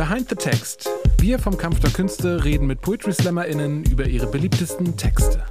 [0.00, 0.88] Behind the Text.
[1.18, 5.44] Wir vom Kampf der Künste reden mit Poetry SlammerInnen über ihre beliebtesten Texte.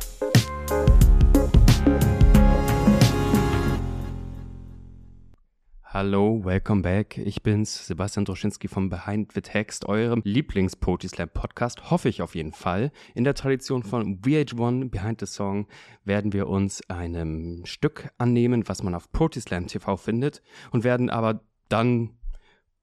[5.83, 7.19] Hallo, welcome back.
[7.19, 12.33] Ich bin's, Sebastian Droschinski vom Behind the Text, eurem Lieblings-Poetry Slam Podcast, hoffe ich auf
[12.33, 12.91] jeden Fall.
[13.13, 15.67] In der Tradition von VH1 Behind the Song
[16.05, 20.41] werden wir uns einem Stück annehmen, was man auf Slam TV findet
[20.71, 22.15] und werden aber dann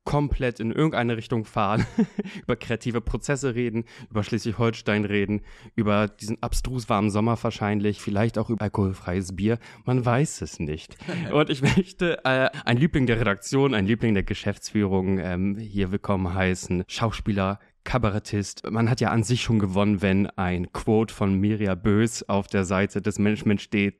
[0.07, 1.85] komplett in irgendeine Richtung fahren,
[2.43, 5.43] über kreative Prozesse reden, über Schleswig-Holstein reden,
[5.75, 9.59] über diesen abstrus warmen Sommer wahrscheinlich, vielleicht auch über alkoholfreies Bier.
[9.85, 10.97] Man weiß es nicht.
[11.33, 16.33] Und ich möchte äh, ein Liebling der Redaktion, ein Liebling der Geschäftsführung ähm, hier willkommen
[16.33, 16.85] heißen.
[16.87, 18.71] Schauspieler, Kabarettist.
[18.71, 22.65] Man hat ja an sich schon gewonnen, wenn ein Quote von Miria Bös auf der
[22.65, 23.99] Seite des Management steht.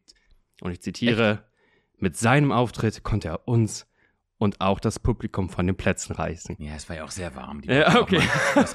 [0.61, 2.01] Und ich zitiere, Echt?
[2.01, 3.87] mit seinem Auftritt konnte er uns
[4.39, 6.57] und auch das Publikum von den Plätzen reißen.
[6.59, 7.63] Ja, es war ja auch sehr warm.
[7.63, 8.21] Die ja, okay.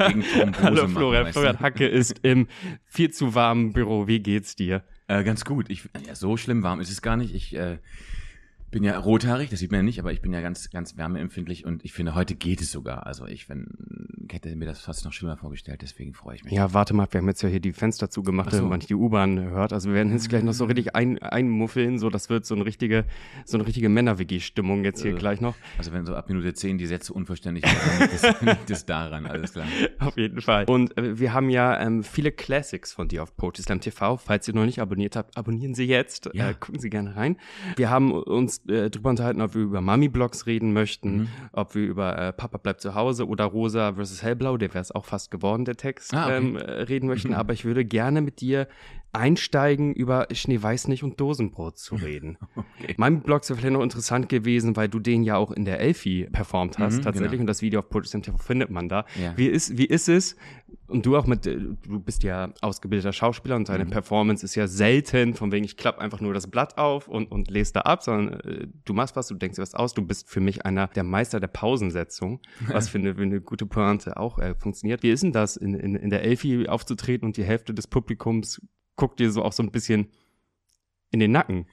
[0.07, 0.23] Gegen
[0.61, 2.47] Hallo Florian, machen, Florian Hacke ist im
[2.85, 4.07] viel zu warmen Büro.
[4.07, 4.83] Wie geht's dir?
[5.07, 5.69] Äh, ganz gut.
[5.69, 7.35] Ich, ja, so schlimm warm ist es gar nicht.
[7.35, 7.77] Ich äh,
[8.71, 11.65] bin ja rothaarig, das sieht man ja nicht, aber ich bin ja ganz, ganz wärmeempfindlich
[11.65, 13.05] und ich finde, heute geht es sogar.
[13.05, 13.67] Also ich wenn,
[14.31, 16.53] hätte mir das fast noch schlimmer vorgestellt, deswegen freue ich mich.
[16.53, 18.57] Ja, warte mal, wir haben jetzt ja hier die Fenster zugemacht, so.
[18.57, 19.73] damit man nicht die U-Bahn hört.
[19.73, 22.65] Also wir werden jetzt gleich noch so richtig ein, einmuffeln, so das wird so eine
[22.65, 23.05] richtige,
[23.45, 25.55] so eine richtige Männer-WG-Stimmung jetzt hier äh, gleich noch.
[25.77, 29.67] Also wenn so ab Minute 10 die Sätze unverständlich werden, liegt das daran, alles klar.
[29.99, 30.65] Auf jeden Fall.
[30.65, 34.17] Und äh, wir haben ja ähm, viele Classics von dir auf Poetry Slam TV.
[34.17, 36.29] Falls ihr noch nicht abonniert habt, abonnieren Sie jetzt.
[36.33, 36.49] Ja.
[36.49, 37.37] Äh, gucken Sie gerne rein.
[37.75, 41.27] Wir haben uns äh, drüber unterhalten, ob wir über Mami-Blogs reden möchten, mhm.
[41.51, 44.91] ob wir über äh, Papa bleibt zu Hause oder Rosa versus Hellblau, der wäre es
[44.91, 46.37] auch fast geworden, der Text, ah, okay.
[46.37, 47.29] ähm, äh, reden möchten.
[47.29, 47.35] Mhm.
[47.41, 48.67] Aber ich würde gerne mit dir
[49.13, 52.37] einsteigen, über Schneeweiß nicht und Dosenbrot zu reden.
[52.55, 52.95] Okay.
[52.97, 56.27] Mein Blog ist vielleicht noch interessant gewesen, weil du den ja auch in der Elfi
[56.31, 57.31] performt hast, mhm, tatsächlich.
[57.31, 57.41] Genau.
[57.41, 59.05] Und das Video auf Protestant TV findet man da.
[59.21, 59.37] Ja.
[59.37, 60.35] Wie, ist, wie ist es?
[60.87, 63.89] Und du auch mit, äh, du bist ja ausgebildeter Schauspieler und deine mhm.
[63.89, 67.49] Performance ist ja selten, von wegen, ich klappe einfach nur das Blatt auf und, und
[67.49, 69.93] lese da ab, sondern äh, du machst was, du denkst dir was aus.
[69.93, 73.65] Du bist für mich einer der Meister der Pausensetzung, was für eine, für eine gute
[73.65, 75.03] Pointe auch äh, funktioniert.
[75.03, 78.61] Wie ist denn das, in, in, in der Elfi aufzutreten und die Hälfte des Publikums
[78.95, 80.09] guckt dir so auch so ein bisschen
[81.11, 81.67] in den Nacken.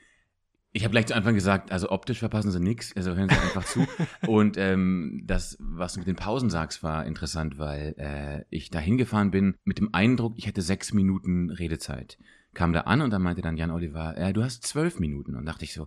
[0.72, 3.64] Ich habe gleich zu Anfang gesagt, also optisch verpassen sie nichts, also hören sie einfach
[3.64, 3.86] zu.
[4.26, 8.78] Und ähm, das, was du mit den Pausen sagst, war interessant, weil äh, ich da
[8.78, 12.18] hingefahren bin mit dem Eindruck, ich hätte sechs Minuten Redezeit.
[12.54, 15.36] Kam da an und dann meinte dann Jan Oliver, äh, du hast zwölf Minuten.
[15.36, 15.86] Und dachte ich so,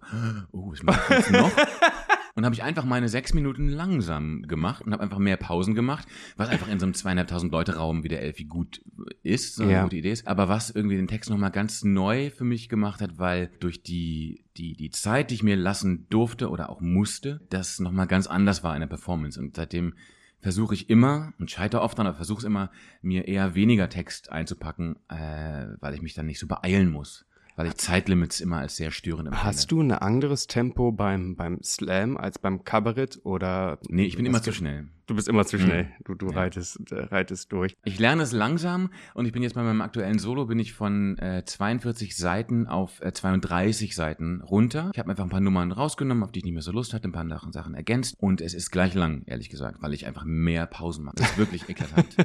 [0.52, 1.52] oh, was mache ich jetzt noch?
[2.41, 6.07] Und habe ich einfach meine sechs Minuten langsam gemacht und habe einfach mehr Pausen gemacht,
[6.38, 8.81] was einfach in so einem zweieinhalbtausend Leute Raum wie der Elfi gut
[9.22, 9.84] ist, so eine ja.
[9.84, 10.25] gute Idee ist.
[10.25, 14.44] Aber was irgendwie den Text nochmal ganz neu für mich gemacht hat, weil durch die,
[14.57, 18.63] die, die Zeit, die ich mir lassen durfte oder auch musste, das nochmal ganz anders
[18.63, 19.40] war in der Performance.
[19.40, 19.94] Und seitdem
[20.40, 22.72] versuche ich immer und scheitere oft dann, aber versuche es immer,
[23.03, 27.28] mir eher weniger Text einzupacken, äh, weil ich mich dann nicht so beeilen muss
[27.61, 29.44] weil ich Zeitlimits immer als sehr störend empfinde.
[29.44, 33.77] Hast du ein anderes Tempo beim, beim Slam als beim Kabarett oder?
[33.88, 34.88] Nee, ich bin immer zu schnell.
[35.05, 35.83] Du bist immer zu schnell.
[35.83, 36.03] Mhm.
[36.05, 36.38] Du, du ja.
[36.38, 37.75] reitest, äh, reitest durch.
[37.83, 41.19] Ich lerne es langsam und ich bin jetzt bei meinem aktuellen Solo bin ich von
[41.19, 44.89] äh, 42 Seiten auf äh, 32 Seiten runter.
[44.94, 47.09] Ich habe einfach ein paar Nummern rausgenommen, auf die ich nicht mehr so Lust hatte,
[47.09, 50.66] ein paar Sachen ergänzt und es ist gleich lang, ehrlich gesagt, weil ich einfach mehr
[50.66, 51.17] Pausen mache.
[51.17, 52.16] Das ist wirklich eklatant.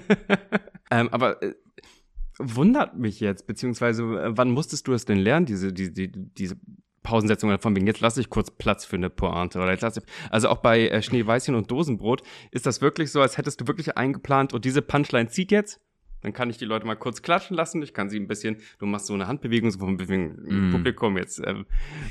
[0.91, 1.55] ähm, aber äh,
[2.39, 6.57] wundert mich jetzt, beziehungsweise äh, wann musstest du es denn lernen, diese, diese, diese
[7.03, 10.31] Pausensetzung von wegen, jetzt lasse ich kurz Platz für eine Pointe oder jetzt lasse ich,
[10.31, 13.97] also auch bei äh, Schneeweißchen und Dosenbrot ist das wirklich so, als hättest du wirklich
[13.97, 15.81] eingeplant und diese Punchline zieht jetzt
[16.27, 17.81] dann kann ich die Leute mal kurz klatschen lassen.
[17.83, 20.73] Ich kann sie ein bisschen, du machst so eine Handbewegung, so vom mm.
[20.73, 21.55] Publikum, jetzt äh,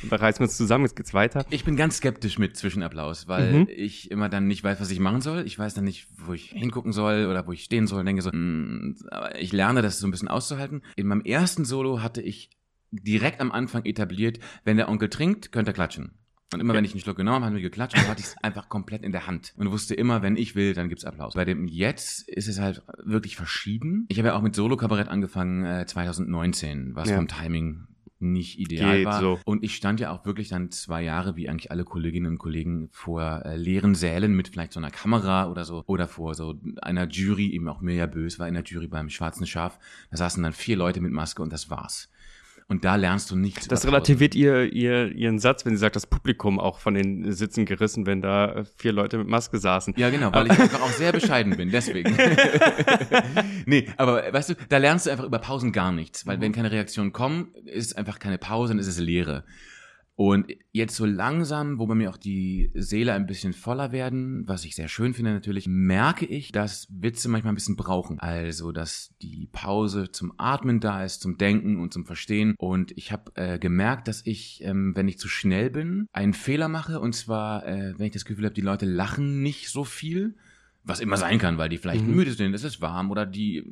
[0.10, 1.46] reißen wir uns zusammen, jetzt geht's weiter.
[1.50, 3.68] Ich bin ganz skeptisch mit Zwischenapplaus, weil mhm.
[3.70, 5.46] ich immer dann nicht weiß, was ich machen soll.
[5.46, 8.00] Ich weiß dann nicht, wo ich hingucken soll oder wo ich stehen soll.
[8.00, 10.82] Und denke so, mm, aber ich lerne das so ein bisschen auszuhalten.
[10.96, 12.52] In meinem ersten Solo hatte ich
[12.92, 16.14] direkt am Anfang etabliert, wenn der Onkel trinkt, könnt ihr klatschen.
[16.56, 16.78] Und immer, okay.
[16.78, 19.04] wenn ich einen Schluck genommen habe, haben wir geklatscht und hatte ich es einfach komplett
[19.04, 19.54] in der Hand.
[19.58, 21.34] Und wusste immer, wenn ich will, dann gibt's Applaus.
[21.34, 24.06] Bei dem Jetzt ist es halt wirklich verschieden.
[24.08, 27.18] Ich habe ja auch mit Solo-Kabarett angefangen äh, 2019, was ja.
[27.18, 27.88] vom Timing
[28.20, 29.20] nicht ideal Geht war.
[29.20, 29.40] So.
[29.46, 32.88] Und ich stand ja auch wirklich dann zwei Jahre, wie eigentlich alle Kolleginnen und Kollegen,
[32.92, 37.08] vor äh, leeren Sälen mit vielleicht so einer Kamera oder so oder vor so einer
[37.08, 39.78] Jury, eben auch Mirja Bös war in der Jury beim Schwarzen Schaf.
[40.12, 42.10] Da saßen dann vier Leute mit Maske und das war's.
[42.68, 43.68] Und da lernst du nichts.
[43.68, 47.66] Das relativiert ihr, ihr ihren Satz, wenn sie sagt, das Publikum auch von den Sitzen
[47.66, 49.94] gerissen, wenn da vier Leute mit Maske saßen.
[49.98, 52.18] Ja, genau, weil ich einfach auch sehr bescheiden bin, deswegen.
[53.68, 56.42] nee, aber weißt du, da lernst du einfach über Pausen gar nichts, weil mhm.
[56.42, 59.44] wenn keine Reaktionen kommen, ist es einfach keine Pause, dann ist es Leere.
[60.18, 64.64] Und jetzt so langsam, wo bei mir auch die Seele ein bisschen voller werden, was
[64.64, 68.20] ich sehr schön finde natürlich, merke ich, dass Witze manchmal ein bisschen brauchen.
[68.20, 72.56] Also, dass die Pause zum Atmen da ist, zum Denken und zum Verstehen.
[72.58, 76.70] Und ich habe äh, gemerkt, dass ich, ähm, wenn ich zu schnell bin, einen Fehler
[76.70, 77.02] mache.
[77.02, 80.36] Und zwar, äh, wenn ich das Gefühl habe, die Leute lachen nicht so viel
[80.88, 82.16] was immer sein kann, weil die vielleicht mhm.
[82.16, 83.64] müde sind, es ist warm oder die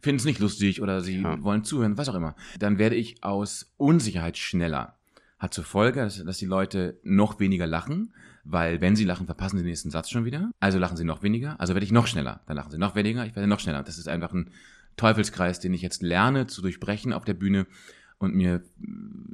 [0.00, 1.42] finden es nicht lustig oder sie ja.
[1.42, 2.34] wollen zuhören, was auch immer.
[2.58, 4.96] Dann werde ich aus Unsicherheit schneller
[5.42, 9.56] hat zur Folge, dass, dass die Leute noch weniger lachen, weil wenn sie lachen, verpassen
[9.56, 10.52] sie den nächsten Satz schon wieder.
[10.60, 12.42] Also lachen sie noch weniger, also werde ich noch schneller.
[12.46, 13.82] Dann lachen sie noch weniger, ich werde noch schneller.
[13.82, 14.50] Das ist einfach ein
[14.96, 17.66] Teufelskreis, den ich jetzt lerne zu durchbrechen auf der Bühne
[18.18, 18.62] und mir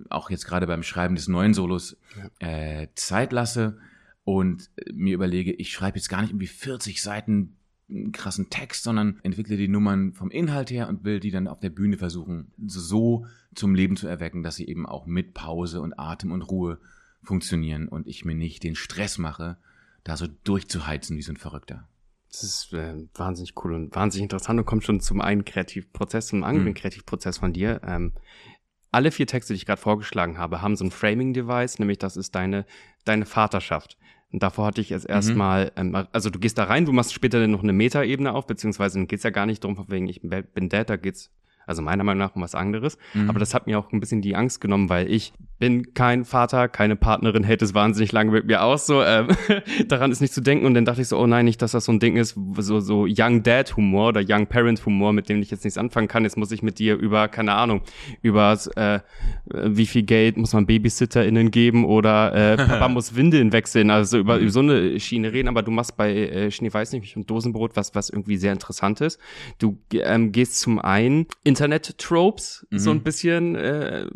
[0.09, 1.99] auch jetzt gerade beim Schreiben des neuen Solos
[2.39, 3.79] äh, Zeit lasse
[4.25, 7.58] und mir überlege, ich schreibe jetzt gar nicht irgendwie 40 Seiten
[7.91, 11.61] einen krassen Text, sondern entwickle die Nummern vom Inhalt her und will die dann auf
[11.61, 15.99] der Bühne versuchen, so zum Leben zu erwecken, dass sie eben auch mit Pause und
[15.99, 16.79] Atem und Ruhe
[17.23, 19.57] funktionieren und ich mir nicht den Stress mache,
[20.05, 21.89] da so durchzuheizen wie so ein Verrückter.
[22.31, 26.45] Das ist äh, wahnsinnig cool und wahnsinnig interessant und kommt schon zum einen Kreativprozess, zum
[26.45, 26.75] anderen mhm.
[26.75, 27.81] Kreativprozess von dir.
[27.85, 28.13] Ähm,
[28.91, 32.35] alle vier Texte, die ich gerade vorgeschlagen habe, haben so ein Framing-Device, nämlich das ist
[32.35, 32.65] deine,
[33.05, 33.98] deine Vaterschaft.
[34.31, 35.95] Und davor hatte ich es erstmal, mhm.
[35.95, 38.99] ähm, also du gehst da rein, du machst später dann noch eine Metaebene auf, beziehungsweise
[38.99, 41.31] dann geht's ja gar nicht drum, von wegen ich bin Dad, da geht's
[41.69, 42.99] also meiner Meinung nach um was anderes.
[43.15, 43.29] Mhm.
[43.29, 46.69] Aber das hat mir auch ein bisschen die Angst genommen, weil ich bin kein Vater,
[46.69, 48.87] keine Partnerin, hält es wahnsinnig lange mit mir aus.
[48.87, 49.29] So ähm,
[49.89, 50.67] daran ist nicht zu denken.
[50.67, 52.81] Und dann dachte ich so, oh nein, nicht, dass das so ein Ding ist, so
[52.81, 56.25] so Young Dad Humor oder Young Parent Humor, mit dem ich jetzt nichts anfangen kann.
[56.25, 57.83] Jetzt muss ich mit dir über keine Ahnung
[58.23, 59.01] über äh,
[59.47, 63.91] wie viel Geld muss man BabysitterInnen geben oder äh, Papa muss Windeln wechseln.
[63.91, 64.43] Also über, mhm.
[64.43, 65.49] über so eine Schiene reden.
[65.49, 69.01] Aber du machst bei äh, Schnee weiß nicht und Dosenbrot was was irgendwie sehr interessant
[69.01, 69.19] ist.
[69.59, 72.79] Du ähm, gehst zum einen in Internet-Tropes mhm.
[72.79, 74.07] so ein bisschen äh,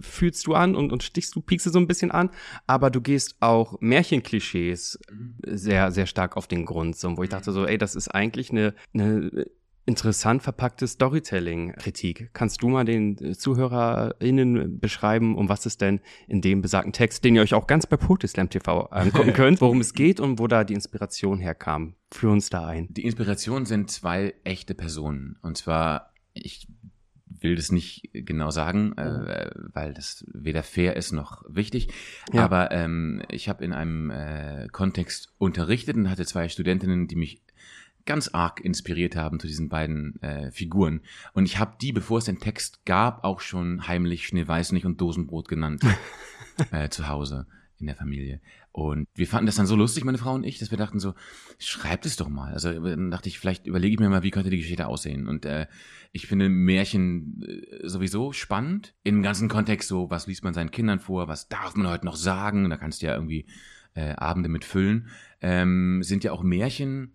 [0.00, 2.30] fühlst du an und, und stichst du, piekst du so ein bisschen an,
[2.66, 5.36] aber du gehst auch Märchenklischees mhm.
[5.44, 8.50] sehr, sehr stark auf den Grund, so, wo ich dachte so, ey, das ist eigentlich
[8.50, 9.46] eine, eine
[9.84, 12.30] interessant verpackte Storytelling-Kritik.
[12.32, 17.34] Kannst du mal den ZuhörerInnen beschreiben, um was es denn in dem besagten Text, den
[17.34, 20.62] ihr euch auch ganz bei Poetry TV angucken könnt, worum es geht und wo da
[20.64, 21.96] die Inspiration herkam?
[22.12, 22.86] Führ uns da ein.
[22.90, 25.36] Die Inspiration sind zwei echte Personen.
[25.42, 26.66] Und zwar ich
[27.40, 31.88] will das nicht genau sagen, äh, weil das weder fair ist noch wichtig.
[32.32, 32.44] Ja.
[32.44, 37.42] Aber ähm, ich habe in einem äh, Kontext unterrichtet und hatte zwei Studentinnen, die mich
[38.04, 41.00] ganz arg inspiriert haben zu diesen beiden äh, Figuren.
[41.34, 45.48] Und ich habe die, bevor es den Text gab, auch schon heimlich Schneeweißnig und Dosenbrot
[45.48, 45.84] genannt
[46.72, 47.46] äh, zu Hause
[47.82, 48.40] in der Familie.
[48.72, 51.14] Und wir fanden das dann so lustig, meine Frau und ich, dass wir dachten so,
[51.58, 52.52] schreibt es doch mal.
[52.52, 55.28] Also dann dachte ich, vielleicht überlege ich mir mal, wie könnte die Geschichte aussehen.
[55.28, 55.66] Und äh,
[56.12, 58.94] ich finde Märchen äh, sowieso spannend.
[59.02, 62.16] Im ganzen Kontext so, was liest man seinen Kindern vor, was darf man heute noch
[62.16, 62.70] sagen?
[62.70, 63.46] Da kannst du ja irgendwie
[63.94, 65.08] äh, Abende mit füllen.
[65.40, 67.12] Ähm, sind ja auch Märchen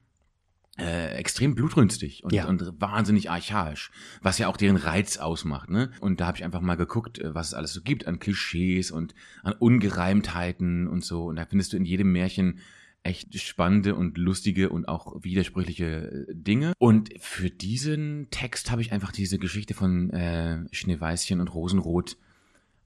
[0.77, 2.47] äh, extrem blutrünstig und, ja.
[2.47, 3.91] und wahnsinnig archaisch,
[4.21, 5.69] was ja auch deren Reiz ausmacht.
[5.69, 5.91] Ne?
[5.99, 8.91] Und da habe ich einfach mal geguckt, äh, was es alles so gibt an Klischees
[8.91, 11.25] und an Ungereimtheiten und so.
[11.25, 12.59] Und da findest du in jedem Märchen
[13.03, 16.73] echt spannende und lustige und auch widersprüchliche äh, Dinge.
[16.77, 22.17] Und für diesen Text habe ich einfach diese Geschichte von äh, Schneeweißchen und Rosenrot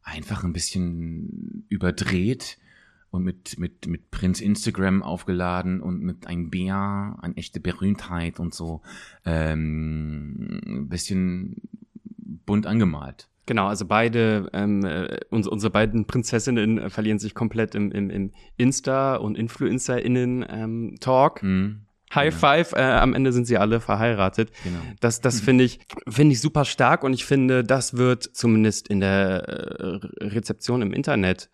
[0.04, 2.58] einfach ein bisschen überdreht
[3.12, 8.54] und mit, mit, mit Prinz Instagram aufgeladen und mit ein Bär, eine echte Berühmtheit und
[8.54, 8.81] so,
[9.26, 11.57] ähm, ein bisschen
[12.45, 13.28] bunt angemalt.
[13.45, 18.31] Genau, also beide, ähm, äh, unsere, unsere beiden Prinzessinnen verlieren sich komplett im, im, im
[18.57, 21.44] Insta- und InfluencerInnen-Talk.
[21.44, 21.81] Ähm, mhm.
[22.16, 22.40] High genau.
[22.40, 24.52] Five, äh, am Ende sind sie alle verheiratet.
[24.64, 24.80] Genau.
[25.00, 29.00] Das, das finde ich, finde ich super stark und ich finde, das wird zumindest in
[29.00, 31.52] der äh, Rezeption im Internet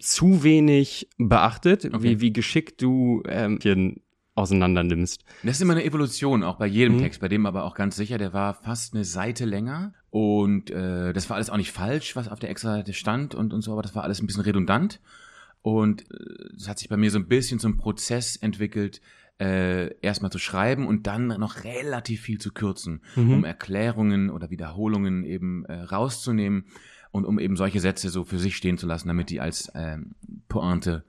[0.00, 2.02] zu wenig beachtet, okay.
[2.02, 3.94] wie, wie geschickt du ähm, hier
[4.34, 5.24] auseinander nimmst.
[5.42, 7.00] Das ist immer eine Evolution, auch bei jedem mhm.
[7.00, 11.12] Text, bei dem aber auch ganz sicher, der war fast eine Seite länger und äh,
[11.12, 13.82] das war alles auch nicht falsch, was auf der Extra-Seite stand und, und so, aber
[13.82, 15.00] das war alles ein bisschen redundant
[15.62, 16.04] und
[16.54, 19.00] es äh, hat sich bei mir so ein bisschen zum Prozess entwickelt,
[19.40, 23.32] äh, erstmal zu schreiben und dann noch relativ viel zu kürzen, mhm.
[23.32, 26.66] um Erklärungen oder Wiederholungen eben äh, rauszunehmen
[27.10, 30.14] und um eben solche Sätze so für sich stehen zu lassen, damit die als ähm,
[30.48, 31.04] Pointe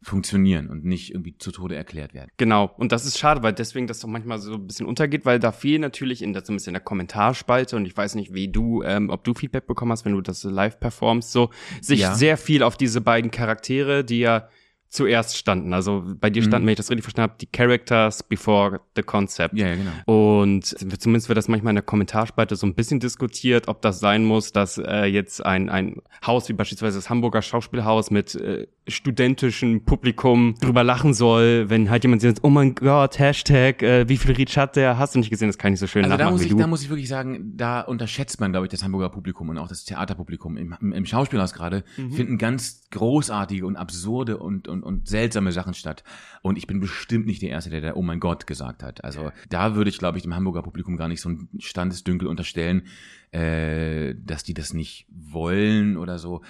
[0.00, 2.30] funktionieren und nicht irgendwie zu Tode erklärt werden.
[2.36, 2.72] Genau.
[2.76, 5.50] Und das ist schade, weil deswegen das doch manchmal so ein bisschen untergeht, weil da
[5.50, 9.10] viel natürlich in der, zumindest in der Kommentarspalte und ich weiß nicht, wie du, ähm,
[9.10, 11.50] ob du Feedback bekommen hast, wenn du das live performst, so
[11.80, 12.14] sich ja.
[12.14, 14.48] sehr viel auf diese beiden Charaktere, die ja
[14.90, 15.74] zuerst standen.
[15.74, 16.66] Also bei dir standen, Mhm.
[16.68, 19.54] wenn ich das richtig verstanden habe, die Characters before the concept.
[19.56, 19.90] Ja, ja, genau.
[20.40, 20.64] Und
[21.00, 24.52] zumindest wird das manchmal in der Kommentarspalte so ein bisschen diskutiert, ob das sein muss,
[24.52, 30.54] dass äh, jetzt ein, ein Haus wie beispielsweise das Hamburger Schauspielhaus mit äh, studentischem Publikum
[30.60, 34.56] drüber lachen soll, wenn halt jemand sagt, oh mein Gott, Hashtag, äh, wie viel Reach
[34.56, 34.98] hat der?
[34.98, 36.56] Hast du nicht gesehen, das kann ich so schön Also da muss, wie ich, du.
[36.58, 39.68] da muss ich wirklich sagen, da unterschätzt man, glaube ich, das Hamburger Publikum und auch
[39.68, 40.56] das Theaterpublikum.
[40.56, 42.12] Im, im, im Schauspielhaus gerade Mhm.
[42.12, 46.04] finden ganz großartige und absurde und, und, und seltsame Sachen statt.
[46.42, 49.04] Und ich bin bestimmt nicht der Erste, der da Oh mein Gott gesagt hat.
[49.04, 52.86] Also da würde ich, glaube ich, dem Hamburger Publikum gar nicht so ein Standesdünkel unterstellen,
[53.32, 56.42] äh, dass die das nicht wollen oder so.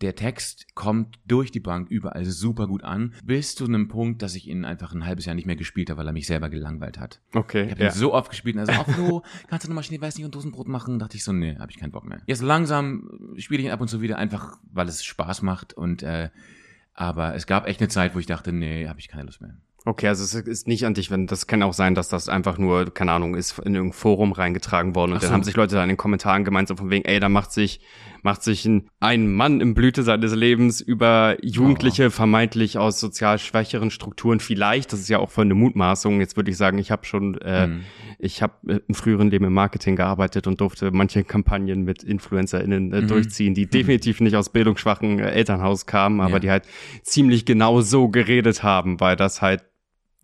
[0.00, 4.34] Der Text kommt durch die Bank überall super gut an, bis zu einem Punkt, dass
[4.34, 6.98] ich ihn einfach ein halbes Jahr nicht mehr gespielt habe, weil er mich selber gelangweilt
[6.98, 7.20] hat.
[7.32, 7.90] Okay, Ich habe ja.
[7.90, 10.34] ihn so oft gespielt und er so, oh Flo, kannst du nochmal Schneeweiß nicht und
[10.34, 10.98] Dosenbrot machen?
[10.98, 12.20] Dachte ich so, nee, habe ich keinen Bock mehr.
[12.26, 16.02] Jetzt langsam spiele ich ihn ab und zu wieder einfach, weil es Spaß macht und
[16.02, 16.30] äh,
[16.94, 19.54] aber es gab echt eine Zeit, wo ich dachte, nee, habe ich keine Lust mehr.
[19.86, 22.56] Okay, also es ist nicht an dich, wenn das kann auch sein, dass das einfach
[22.56, 25.34] nur, keine Ahnung, ist in irgendein Forum reingetragen worden und Ach dann so.
[25.34, 27.80] haben sich Leute da in den Kommentaren gemeint, so von wegen, ey, da macht sich,
[28.22, 33.90] macht sich ein, ein Mann im Blüte seines Lebens über Jugendliche vermeintlich aus sozial schwächeren
[33.90, 37.04] Strukturen vielleicht, das ist ja auch voll eine Mutmaßung, jetzt würde ich sagen, ich habe
[37.04, 37.80] schon, äh, Mhm.
[38.24, 43.02] Ich habe im früheren Leben im Marketing gearbeitet und durfte manche Kampagnen mit InfluencerInnen äh,
[43.02, 43.08] Mhm.
[43.08, 46.38] durchziehen, die definitiv nicht aus bildungsschwachen äh, Elternhaus kamen, aber Ja.
[46.40, 46.64] die halt
[47.02, 49.62] ziemlich genau so geredet haben, weil das halt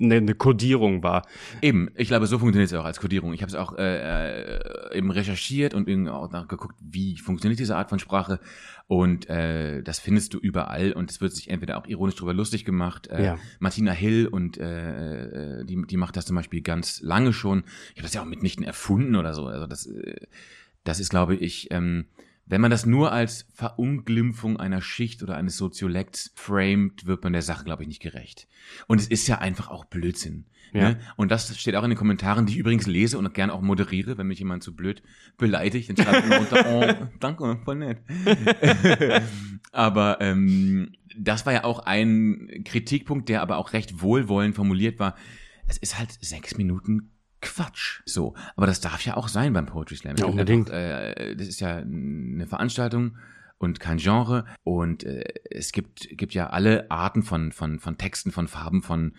[0.00, 1.26] eine, eine Kodierung war.
[1.62, 3.33] Eben, ich glaube, so funktioniert es auch als Codierung.
[3.33, 7.76] Ich habe es auch äh, äh, eben recherchiert und eben auch nachgeguckt, wie funktioniert diese
[7.76, 8.40] Art von Sprache.
[8.87, 12.64] Und äh, das findest du überall und es wird sich entweder auch ironisch drüber lustig
[12.64, 13.07] gemacht.
[13.07, 13.38] Äh, Ja.
[13.61, 17.64] Martina Hill und äh, äh, die, die macht das zum Beispiel ganz lange schon.
[17.90, 19.47] Ich habe das ja auch mitnichten erfunden oder so.
[19.47, 20.26] Also das, äh,
[20.83, 22.07] das ist, glaube ich, ähm,
[22.50, 27.42] wenn man das nur als Verunglimpfung einer Schicht oder eines Soziolekts framet, wird man der
[27.42, 28.49] Sache, glaube ich, nicht gerecht.
[28.88, 30.47] Und es ist ja einfach auch Blödsinn.
[30.73, 30.90] Ja.
[30.90, 31.00] Ne?
[31.16, 34.19] Und das steht auch in den Kommentaren, die ich übrigens lese und gerne auch moderiere,
[34.19, 35.00] wenn mich jemand zu blöd
[35.38, 36.66] beleidigt, dann schreibe ich immer unter,
[37.02, 37.99] oh, danke, voll nett.
[39.73, 45.14] aber ähm, das war ja auch ein Kritikpunkt, der aber auch recht wohlwollend formuliert war.
[45.69, 48.02] Es ist halt sechs Minuten Quatsch.
[48.06, 50.16] So, aber das darf ja auch sein beim Poetry Slam.
[50.16, 50.70] Ja, unbedingt.
[50.70, 53.16] Einfach, äh, das ist ja eine Veranstaltung
[53.59, 58.32] und kein Genre und äh, es gibt gibt ja alle Arten von von von Texten,
[58.32, 59.12] von Farben, von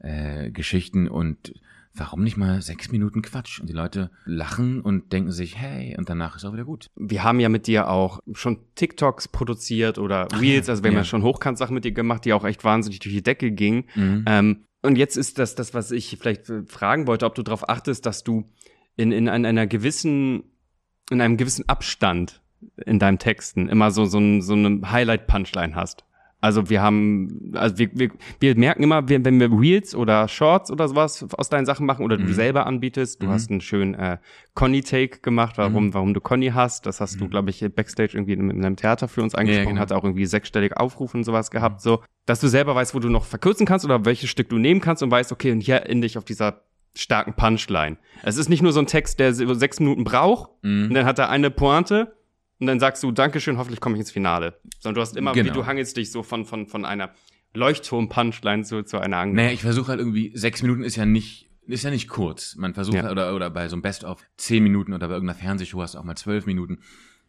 [0.00, 1.54] äh, Geschichten und
[1.94, 6.10] warum nicht mal sechs Minuten Quatsch und die Leute lachen und denken sich hey und
[6.10, 6.88] danach ist auch wieder gut.
[6.94, 11.00] Wir haben ja mit dir auch schon TikToks produziert oder Reels, also wir haben ja
[11.00, 11.04] ja.
[11.04, 13.84] schon Hochkant-Sachen mit dir gemacht, die auch echt wahnsinnig durch die Decke gingen.
[13.94, 14.24] Mhm.
[14.26, 17.68] Ähm, und jetzt ist das das, was ich vielleicht äh, fragen wollte, ob du darauf
[17.68, 18.44] achtest, dass du
[18.96, 20.44] in, in, an einer gewissen,
[21.10, 22.42] in einem gewissen Abstand
[22.84, 26.05] in deinen Texten immer so, so, ein, so eine Highlight-Punchline hast.
[26.46, 28.10] Also wir haben, also wir, wir,
[28.40, 32.04] wir merken immer, wenn wenn wir Reels oder Shorts oder sowas aus deinen Sachen machen
[32.04, 32.32] oder du Mhm.
[32.32, 33.30] selber anbietest, du Mhm.
[33.30, 34.18] hast einen schönen äh,
[34.54, 36.86] Conny-Take gemacht, warum, warum du Conny hast.
[36.86, 37.30] Das hast du, Mhm.
[37.30, 39.80] glaube ich, Backstage irgendwie in, in einem Theater für uns angesprochen, genau.
[39.80, 42.02] hat auch irgendwie sechsstellige Aufrufe und sowas gehabt, so.
[42.26, 45.02] Dass du selber weißt, wo du noch verkürzen kannst oder welches Stück du nehmen kannst
[45.02, 46.62] und weißt, okay, und hier ende ich auf dieser
[46.96, 47.98] starken Punchline.
[48.22, 50.94] Es ist nicht nur so ein Text, der sechs Minuten braucht und Mhm.
[50.94, 52.16] dann hat er eine Pointe
[52.58, 54.58] und dann sagst du, Dankeschön, hoffentlich komme ich ins Finale.
[54.80, 55.54] Sondern du hast immer, wie Genau.
[55.54, 57.12] du hangelst dich so von, von, von einer
[57.54, 59.36] Leuchtturm-Punchline zu, zu einer Angel.
[59.36, 62.56] Naja, ich versuche halt irgendwie, sechs Minuten ist ja nicht, ist ja nicht kurz.
[62.56, 63.02] Man versucht Ja.
[63.02, 65.98] halt, oder, oder bei so einem Best-of zehn Minuten oder bei irgendeiner Fernsehshow hast du
[65.98, 66.78] auch mal zwölf Minuten,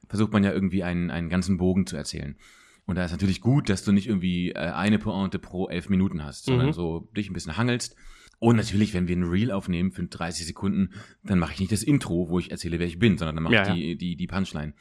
[0.07, 2.37] versucht man ja irgendwie einen, einen ganzen Bogen zu erzählen.
[2.85, 6.23] Und da ist natürlich gut, dass du nicht irgendwie äh, eine Pointe pro elf Minuten
[6.23, 6.73] hast, sondern Mhm.
[6.73, 7.95] so dich ein bisschen hangelst.
[8.39, 10.91] Und natürlich, wenn wir ein Reel aufnehmen für 30 Sekunden,
[11.23, 13.55] dann mache ich nicht das Intro, wo ich erzähle, wer ich bin, sondern dann mache
[13.55, 14.73] Ja, ich die, die, die Punchline.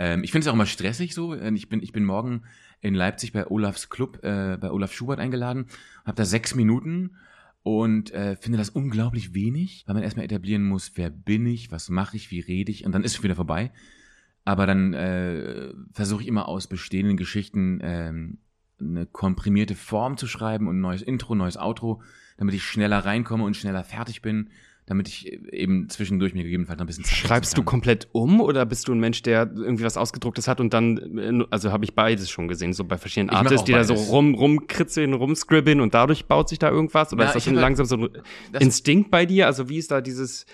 [0.00, 1.34] Ähm, ich finde es auch immer stressig so.
[1.34, 2.42] Äh, Ich bin, ich bin morgen
[2.80, 5.66] in Leipzig bei Olafs Club, äh, bei Olaf Schubert eingeladen,
[6.06, 7.16] habe da sechs Minuten
[7.62, 11.90] und äh, finde das unglaublich wenig, weil man erstmal etablieren muss, wer bin ich, was
[11.90, 13.70] mache ich, wie rede ich und dann ist es wieder vorbei.
[14.46, 18.38] Aber dann äh, versuche ich immer aus bestehenden Geschichten ähm,
[18.80, 22.00] eine komprimierte Form zu schreiben und ein neues Intro, neues Outro,
[22.38, 24.48] damit ich schneller reinkomme und schneller fertig bin,
[24.90, 28.66] damit ich eben zwischendurch mir gegebenenfalls noch ein bisschen Zeit Schreibst du komplett um oder
[28.66, 31.94] bist du ein Mensch, der irgendwie was ausgedrucktes hat und dann, äh, also habe ich
[31.94, 34.10] beides schon gesehen, so bei verschiedenen Artists, die da so beides.
[34.10, 37.12] rum, rumkritzeln, rumscribbeln und dadurch baut sich da irgendwas?
[37.12, 38.08] Oder Ja, ist das schon langsam so ein
[38.58, 39.46] Instinkt bei dir?
[39.46, 40.44] Also wie ist da dieses,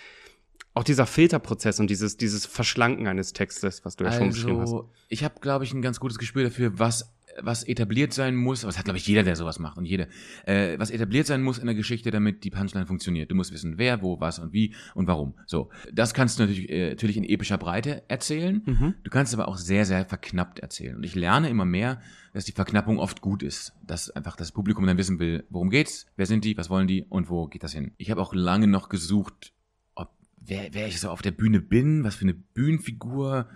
[0.74, 4.72] auch dieser Filterprozess und dieses, dieses Verschlanken eines Textes, was du ja schon beschrieben hast?
[4.72, 8.64] Also, ich habe, glaube ich, ein ganz gutes Gespür dafür, was was etabliert sein muss,
[8.64, 10.08] aber das hat, glaube ich, jeder, der sowas macht und jede,
[10.44, 13.30] äh, was etabliert sein muss in der Geschichte, damit die Punchline funktioniert.
[13.30, 15.34] Du musst wissen, wer, wo, was und wie und warum.
[15.46, 18.62] So, das kannst du natürlich, äh, natürlich in epischer Breite erzählen.
[18.64, 18.94] Mhm.
[19.02, 20.96] Du kannst aber auch sehr, sehr verknappt erzählen.
[20.96, 22.00] Und ich lerne immer mehr,
[22.32, 23.72] dass die Verknappung oft gut ist.
[23.86, 27.04] Dass einfach das Publikum dann wissen will, worum geht's, wer sind die, was wollen die
[27.08, 27.92] und wo geht das hin.
[27.96, 29.52] Ich habe auch lange noch gesucht,
[29.94, 33.48] ob wer, wer ich so auf der Bühne bin, was für eine Bühnenfigur.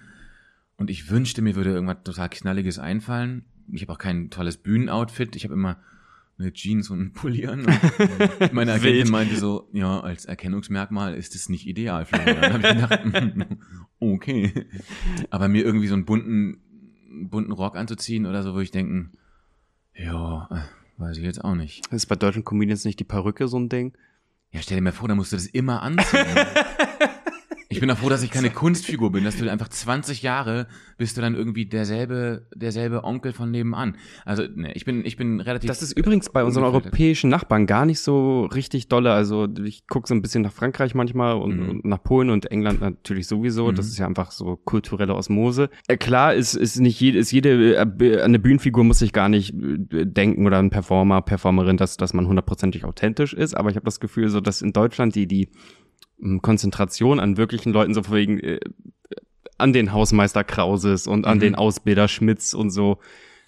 [0.76, 3.44] Und ich wünschte, mir würde irgendwas total Knalliges einfallen.
[3.72, 5.36] Ich habe auch kein tolles Bühnenoutfit.
[5.36, 5.78] Ich habe immer
[6.38, 7.66] eine Jeans und einen Pulli an.
[7.66, 12.40] Und meine Agentin meinte so, ja, als Erkennungsmerkmal ist es nicht ideal, Florian.
[12.40, 13.58] Dann habe ich gedacht,
[14.00, 14.66] okay.
[15.30, 16.60] Aber mir irgendwie so einen bunten,
[17.28, 19.12] bunten Rock anzuziehen oder so, würde ich denken,
[19.94, 20.48] ja,
[20.96, 21.86] weiß ich jetzt auch nicht.
[21.92, 23.96] Ist bei deutschen Comedians nicht die Perücke so ein Ding?
[24.50, 26.26] Ja, stell dir mal vor, da musst du das immer anziehen.
[27.72, 30.66] Ich bin auch froh, dass ich keine Kunstfigur bin, dass du einfach 20 Jahre
[30.98, 33.96] bist du dann irgendwie derselbe, derselbe Onkel von nebenan.
[34.24, 35.68] Also, ne, ich bin, ich bin relativ.
[35.68, 39.12] Das ist übrigens bei unseren europäischen Nachbarn gar nicht so richtig dolle.
[39.12, 41.68] Also ich gucke so ein bisschen nach Frankreich manchmal und, Mhm.
[41.68, 43.68] und nach Polen und England natürlich sowieso.
[43.70, 43.76] Mhm.
[43.76, 45.70] Das ist ja einfach so kulturelle Osmose.
[45.86, 49.54] Äh, klar ist, ist nicht jede, ist jede, äh, eine Bühnenfigur muss sich gar nicht
[49.54, 53.56] äh, denken oder ein Performer, Performerin, dass, dass man hundertprozentig authentisch ist.
[53.56, 55.48] Aber ich habe das Gefühl, so dass in Deutschland die, die
[56.42, 58.60] Konzentration an wirklichen Leuten so wegen äh,
[59.58, 61.40] an den Hausmeister Krauses und an Mhm.
[61.42, 62.98] den Ausbilder Schmitz und so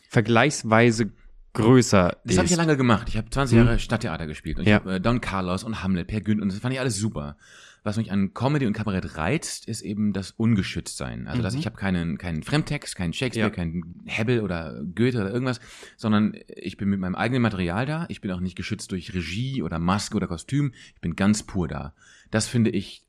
[0.08, 1.10] vergleichsweise
[1.54, 3.08] größer Das habe ich ja lange gemacht.
[3.08, 3.64] Ich habe 20 Mhm.
[3.64, 4.56] Jahre Stadttheater gespielt.
[4.58, 4.76] Und ich Ja.
[4.76, 7.36] habe äh, Don Carlos und Hamlet, Per Günd und das fand ich alles super.
[7.84, 11.26] Was mich an Comedy und Kabarett reizt, ist eben das Ungeschütztsein.
[11.26, 11.60] Also, dass Mhm.
[11.60, 13.54] ich habe keinen, keinen Fremdtext, keinen Shakespeare, Ja.
[13.54, 15.60] keinen Hebbel oder Goethe oder irgendwas,
[15.96, 18.06] sondern ich bin mit meinem eigenen Material da.
[18.08, 20.72] Ich bin auch nicht geschützt durch Regie oder Maske oder Kostüm.
[20.94, 21.92] Ich bin ganz pur da.
[22.32, 23.04] Das finde ich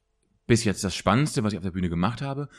[0.45, 2.49] bis jetzt das Spannendste, was ich auf der Bühne gemacht habe.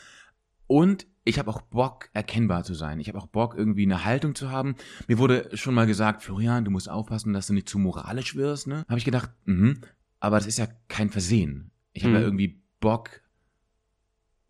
[0.67, 2.99] Und ich habe auch Bock, erkennbar zu sein.
[2.99, 4.75] Ich habe auch Bock, irgendwie eine Haltung zu haben.
[5.07, 8.67] Mir wurde schon mal gesagt, Florian, du musst aufpassen, dass du nicht zu moralisch wirst.
[8.67, 8.83] Ne?
[8.89, 9.81] Habe ich gedacht, mhm,
[10.19, 11.71] aber das ist ja kein Versehen.
[11.93, 12.19] Ich habe Mhm.
[12.19, 13.21] ja irgendwie Bock,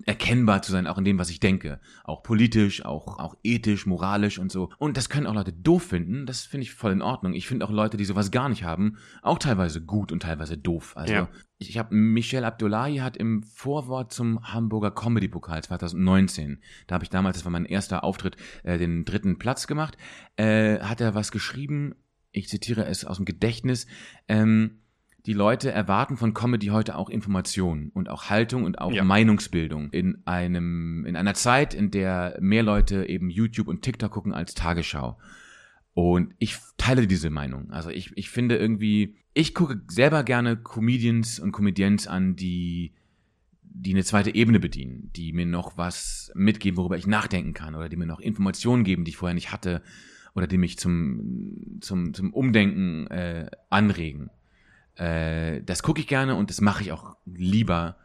[0.04, 1.80] erkennbar zu sein, auch in dem, was ich denke.
[2.04, 4.70] Auch politisch, auch, auch ethisch, moralisch und so.
[4.78, 6.26] Und das können auch Leute doof finden.
[6.26, 7.34] Das finde ich voll in Ordnung.
[7.34, 10.98] Ich finde auch Leute, die sowas gar nicht haben, auch teilweise gut und teilweise doof.
[10.98, 11.30] Also Ja.
[11.58, 17.04] ich, ich habe Michel Abdullahi hat im Vorwort zum Hamburger Comedy Pokal 2019, da habe
[17.06, 19.98] ich damals, das war mein erster Auftritt, äh, den dritten Platz gemacht,
[20.36, 21.96] äh, hat er was geschrieben.
[22.32, 23.88] Ich zitiere es aus dem Gedächtnis.
[24.28, 24.82] Ähm,
[25.26, 29.04] die Leute erwarten von Comedy heute auch Information und auch Haltung und auch Ja.
[29.04, 34.34] Meinungsbildung in einem in einer Zeit, in der mehr Leute eben YouTube und TikTok gucken
[34.34, 35.18] als Tagesschau.
[35.94, 37.72] Und ich teile diese Meinung.
[37.72, 42.94] Also ich, ich finde irgendwie, ich gucke selber gerne Comedians und Comedians an, die,
[43.64, 47.88] die eine zweite Ebene bedienen, die mir noch was mitgeben, worüber ich nachdenken kann oder
[47.88, 49.82] die mir noch Informationen geben, die ich vorher nicht hatte
[50.36, 54.30] oder die mich zum, zum, zum Umdenken äh, anregen.
[54.98, 57.98] Äh, das gucke ich gerne und das mache ich auch lieber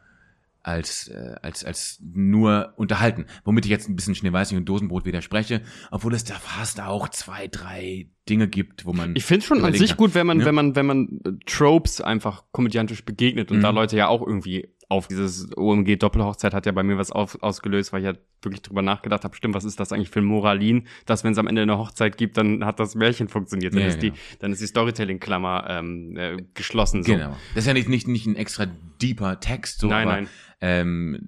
[0.63, 3.25] als, äh, als, als nur unterhalten.
[3.45, 7.49] Womit ich jetzt ein bisschen Schneeweißig und Dosenbrot widerspreche, obwohl es da fast auch zwei,
[7.49, 9.17] drei Dinge gibt, wo man.
[9.17, 9.97] Ich finde schon an sich kann.
[9.97, 10.47] gut, wenn man, Ja.
[10.47, 13.63] wenn man, wenn man äh, Tropes einfach komödiantisch begegnet und Mhm.
[13.63, 17.41] da Leute ja auch irgendwie auf dieses OMG Doppelhochzeit hat ja bei mir was auf,
[17.43, 20.25] ausgelöst, weil ich ja wirklich drüber nachgedacht habe, stimmt, was ist das eigentlich für ein
[20.25, 23.83] Moralin, dass wenn es am Ende eine Hochzeit gibt, dann hat das Märchen funktioniert, dann
[23.83, 24.15] Ja, ist genau.
[24.15, 27.05] die, dann ist die Storytelling-Klammer ähm, äh, geschlossen.
[27.05, 27.13] So.
[27.13, 27.37] Genau.
[27.55, 28.67] Das ist ja nicht, nicht, nicht ein extra
[29.01, 30.29] deeper Text, so, Nein, aber, nein.
[30.61, 31.19] Ähm,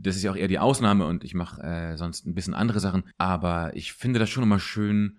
[0.00, 2.78] das ist ja auch eher die Ausnahme und ich mache äh, sonst ein bisschen andere
[2.78, 3.02] Sachen.
[3.18, 5.18] Aber ich finde das schon immer schön,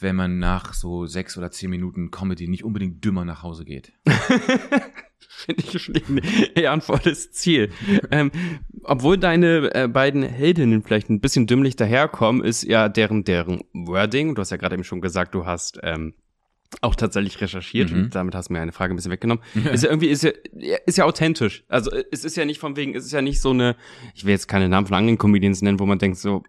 [0.00, 3.92] wenn man nach so sechs oder zehn Minuten Comedy nicht unbedingt dümmer nach Hause geht.
[5.28, 6.20] Finde ich schon ein
[6.54, 7.70] ehrenvolles Ziel.
[8.10, 8.30] ähm,
[8.84, 14.34] obwohl deine äh, beiden Heldinnen vielleicht ein bisschen dümmlich daherkommen, ist ja deren, deren Wording,
[14.34, 16.14] du hast ja gerade eben schon gesagt, du hast ähm,
[16.80, 18.04] auch tatsächlich recherchiert Mhm.
[18.04, 19.44] und damit hast du mir eine Frage ein bisschen weggenommen.
[19.72, 20.30] Ist ja irgendwie, ist ja,
[20.86, 21.64] ist ja authentisch.
[21.68, 23.76] Also es ist ja nicht von wegen, es ist ja nicht so eine,
[24.14, 26.42] ich will jetzt keine Namen von anderen Comedians nennen, wo man denkt so,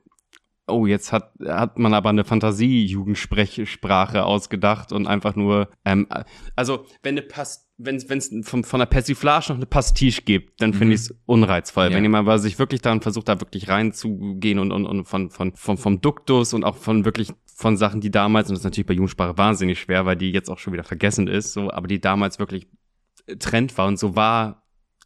[0.65, 6.07] oh, jetzt hat, hat man aber eine Fantasie-Jugendsprache ausgedacht und einfach nur, ähm,
[6.55, 10.73] also wenn eine Past wenn es von, von der Persiflage noch eine Pastiche gibt, dann
[10.73, 10.91] finde Mhm.
[10.91, 11.85] ich es unreizvoll.
[11.89, 11.95] Ja.
[11.95, 15.53] Wenn jemand aber sich wirklich daran versucht, da wirklich reinzugehen und, und, und von, von,
[15.53, 18.87] von, vom Duktus und auch von wirklich von Sachen, die damals, und das ist natürlich
[18.87, 21.99] bei Jugendsprache wahnsinnig schwer, weil die jetzt auch schon wieder vergessen ist, so, aber die
[22.01, 22.67] damals wirklich
[23.39, 24.63] Trend war und so war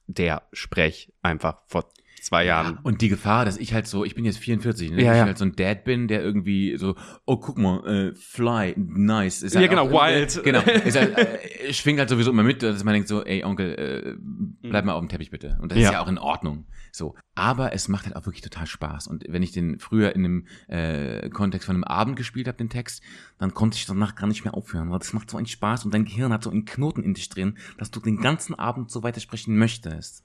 [0.08, 1.86] der Sprech einfach vor
[2.22, 2.80] zwei Jahren.
[2.84, 5.04] Und die Gefahr, dass ich halt so, ich bin jetzt 44, ne?
[5.04, 5.26] Ja, ich ja.
[5.26, 9.44] halt so ein Dad bin, der irgendwie so, oh guck mal, äh, Fly, nice.
[9.44, 10.44] Ist Ja, halt genau, auch, wild.
[10.44, 13.74] Genau, ist halt, äh, schwingt halt sowieso immer mit, dass man denkt so, ey Onkel,
[13.78, 14.16] äh,
[14.68, 15.58] bleib mal auf dem Teppich bitte.
[15.62, 15.86] Und das Ja.
[15.90, 16.66] ist ja auch in Ordnung.
[16.92, 17.16] So.
[17.36, 19.08] Aber es macht halt auch wirklich total Spaß.
[19.08, 22.70] Und wenn ich den früher in einem äh, Kontext von einem Abend gespielt habe, den
[22.70, 23.04] Text,
[23.38, 25.94] dann konnte ich danach gar nicht mehr aufhören, weil das macht so einen Spaß und
[25.94, 29.04] dein Gehirn hat so einen Knoten in dich drin, dass du den ganzen Abend so
[29.04, 30.24] weitersprechen möchtest.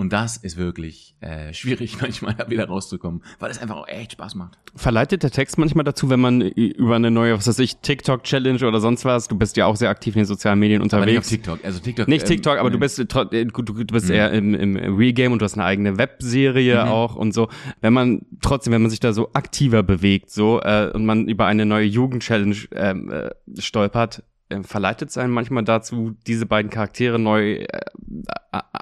[0.00, 4.12] Und das ist wirklich äh, schwierig, manchmal da wieder rauszukommen, weil es einfach auch echt
[4.12, 4.56] Spaß macht.
[4.74, 8.80] Verleitet der Text manchmal dazu, wenn man über eine neue, was weiß ich, TikTok-Challenge oder
[8.80, 11.00] sonst was, du bist ja auch sehr aktiv in den sozialen Medien Aber nicht auf
[11.02, 11.28] unterwegs.
[11.28, 11.62] TikTok.
[11.62, 12.08] Also TikTok.
[12.08, 15.12] Nicht ähm, TikTok, aber du bist, äh, gut, du, du bist eher im, im Real
[15.12, 16.90] Game und du hast eine eigene Webserie Mhm.
[16.90, 17.50] auch und so.
[17.82, 21.44] Wenn man trotzdem, wenn man sich da so aktiver bewegt, so äh, und man über
[21.44, 27.18] eine neue Jugend-Challenge ähm, äh, stolpert, äh, verleitet es einen manchmal dazu, diese beiden Charaktere
[27.18, 27.66] neu äh,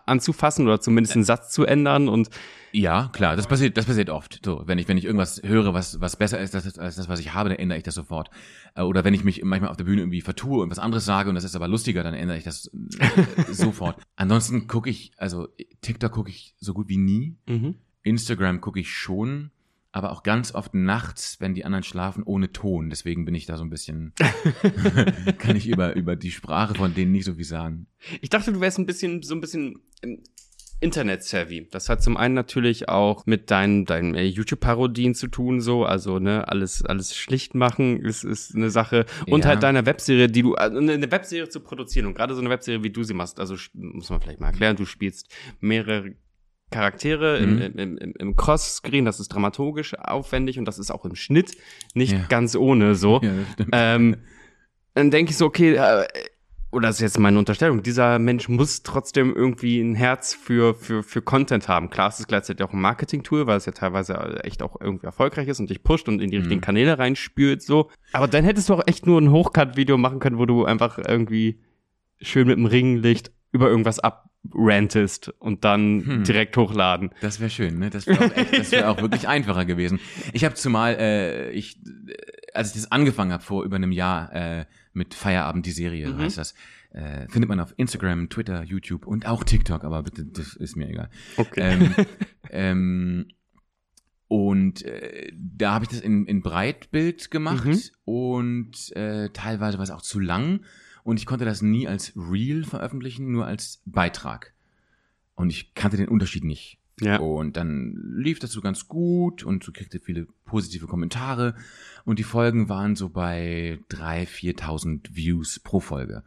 [0.07, 2.31] anzufassen oder zumindest einen Satz zu ändern und
[2.72, 4.40] Ja, klar, das passiert, das passiert oft.
[4.44, 7.20] So, wenn ich, wenn ich irgendwas höre, was, was besser ist als, als das, was
[7.20, 8.31] ich habe, dann ändere ich das sofort.
[8.74, 11.28] Äh, Oder wenn ich mich manchmal auf der Bühne irgendwie vertue und was anderes sage
[11.28, 14.00] und das ist aber lustiger, dann ändere ich das äh, sofort.
[14.16, 15.48] Ansonsten gucke ich, also
[15.83, 17.37] TikTok gucke ich so gut wie nie.
[18.02, 19.50] Instagram gucke ich schon,
[19.92, 22.90] aber auch ganz oft nachts, wenn die anderen schlafen, ohne Ton.
[22.90, 24.12] Deswegen bin ich da so ein bisschen,
[25.38, 27.87] kann ich über, über die Sprache von denen nicht so viel sagen.
[28.20, 30.22] Ich dachte, du wärst ein bisschen, so ein bisschen ähm,
[30.81, 31.68] Internet-savvy.
[31.72, 35.85] Das hat zum einen natürlich auch mit deinen, deinen äh, YouTube-Parodien zu tun, so.
[35.85, 39.05] Also, ne, alles, alles schlicht machen ist, ist eine Sache.
[39.27, 39.48] Und Ja.
[39.48, 42.85] halt deiner Webserie, die du, also eine Webserie zu produzieren und gerade so eine Webserie,
[42.85, 45.29] wie du sie machst, also muss man vielleicht mal erklären, du spielst
[45.61, 46.14] mehrere
[46.70, 47.59] Charaktere Mhm.
[47.62, 51.52] im, im, im, im Cross-Screen, das ist dramaturgisch aufwendig und das ist auch im Schnitt
[51.94, 52.24] nicht Ja.
[52.28, 53.20] ganz ohne so.
[53.22, 53.31] Ja.
[53.72, 54.16] Ähm,
[54.94, 56.07] dann denke ich so, okay, äh,
[56.70, 61.02] oder das ist jetzt meine Unterstellung, dieser Mensch muss trotzdem irgendwie ein Herz für, für,
[61.02, 61.88] für Content haben.
[61.88, 65.48] Klar, es ist gleichzeitig auch ein Marketing-Tool, weil es ja teilweise echt auch irgendwie erfolgreich
[65.48, 67.90] ist und dich pusht und in die richtigen Kanäle reinspült, so.
[68.12, 71.59] Aber dann hättest du auch echt nur ein Hochkant-Video machen können, wo du einfach irgendwie
[72.20, 73.98] schön mit dem Ringlicht über irgendwas
[74.44, 76.24] abrantest und dann Hm.
[76.24, 77.11] direkt hochladen.
[77.20, 77.90] Das wäre schön, ne?
[77.90, 80.01] Das wäre auch, echt- das wär auch wirklich einfacher gewesen.
[80.33, 82.14] Ich habe zumal, äh, ich, äh,
[82.55, 86.18] als ich das angefangen habe vor über einem Jahr äh, mit Feierabend die Serie, Mhm.
[86.18, 86.55] heißt das,
[86.90, 90.88] äh, findet man auf Instagram, Twitter, YouTube und auch TikTok, aber bitte, das ist mir
[90.88, 91.11] egal.
[91.37, 91.61] Okay.
[91.62, 91.94] Ähm,
[92.51, 93.27] ähm,
[94.29, 97.81] und äh, da habe ich das in, in Breitbild gemacht Mhm.
[98.05, 100.61] und äh, teilweise war es auch zu lang
[101.09, 104.53] und ich konnte das nie als Reel veröffentlichen, nur als Beitrag.
[105.37, 106.81] Und ich kannte den Unterschied nicht.
[107.01, 107.16] ja.
[107.18, 111.55] Und dann lief das so ganz gut und so kriegte viele positive Kommentare.
[112.05, 116.25] Und die Folgen waren so bei 3.000, 4.000 Views pro Folge.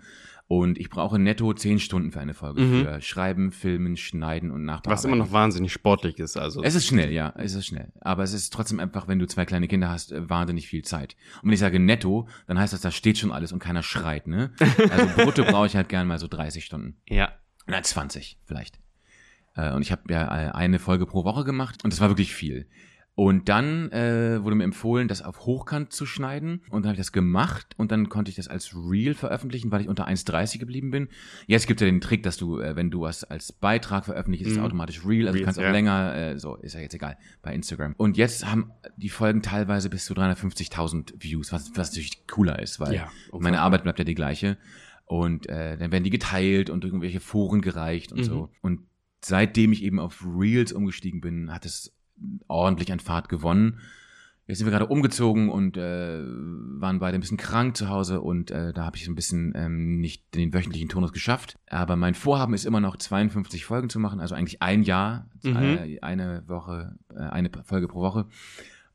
[0.51, 2.61] Und ich brauche netto 10 Stunden für eine Folge.
[2.61, 2.83] Mhm.
[2.83, 4.91] Für Schreiben, Filmen, Schneiden und Nachbearbeiten.
[4.91, 6.61] Was immer noch wahnsinnig sportlich ist, also.
[6.61, 7.93] Es ist schnell, ja, es ist schnell.
[8.01, 11.15] Aber es ist trotzdem einfach, wenn du zwei kleine Kinder hast, äh, wahnsinnig viel Zeit.
[11.41, 14.27] Und wenn ich sage netto, dann heißt das, da steht schon alles und keiner schreit,
[14.27, 14.51] ne?
[14.89, 16.97] Also brutto brauche ich halt gern mal so 30 Stunden.
[17.07, 17.31] ja.
[17.67, 18.77] Na, 20 vielleicht.
[19.55, 22.33] Äh, Und ich habe ja äh, eine Folge pro Woche gemacht und das war wirklich
[22.33, 22.67] viel.
[23.13, 26.61] Und dann äh, wurde mir empfohlen, das auf Hochkant zu schneiden.
[26.69, 29.81] Und dann habe ich das gemacht und dann konnte ich das als Reel veröffentlichen, weil
[29.81, 31.09] ich unter 1,30 geblieben bin.
[31.45, 34.45] Jetzt gibt es ja den Trick, dass du, äh, wenn du was als Beitrag veröffentlichst,
[34.47, 34.63] ist es Mhm.
[34.63, 35.27] automatisch Reel.
[35.27, 35.71] Also du kannst auch ja.
[35.71, 37.95] länger, äh, so ist ja jetzt egal, bei Instagram.
[37.97, 42.79] Und jetzt haben die Folgen teilweise bis zu 350.000 Views, was, was natürlich cooler ist,
[42.79, 44.57] weil Ja, meine Arbeit bleibt ja die gleiche.
[45.05, 48.23] Und äh, dann werden die geteilt und irgendwelche Foren gereicht und Mhm.
[48.23, 48.49] so.
[48.61, 48.79] Und
[49.23, 51.93] seitdem ich eben auf Reels umgestiegen bin, hat es
[52.47, 53.79] ordentlich an Fahrt gewonnen.
[54.47, 58.51] Jetzt sind wir gerade umgezogen und äh, waren beide ein bisschen krank zu Hause und
[58.51, 61.57] äh, da habe ich so ein bisschen ähm, nicht den wöchentlichen Turnus geschafft.
[61.69, 65.55] Aber mein Vorhaben ist immer noch 52 Folgen zu machen, also eigentlich ein Jahr, Mhm.
[65.55, 68.25] äh, eine Woche, äh, eine Folge pro Woche.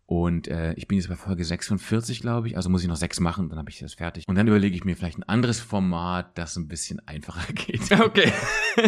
[0.09, 2.57] Und äh, ich bin jetzt bei Folge 46, glaube ich.
[2.57, 4.23] Also muss ich noch sechs machen, dann habe ich das fertig.
[4.29, 7.91] Und dann überlege ich mir vielleicht ein anderes Format, das ein bisschen einfacher geht.
[7.91, 8.31] Okay.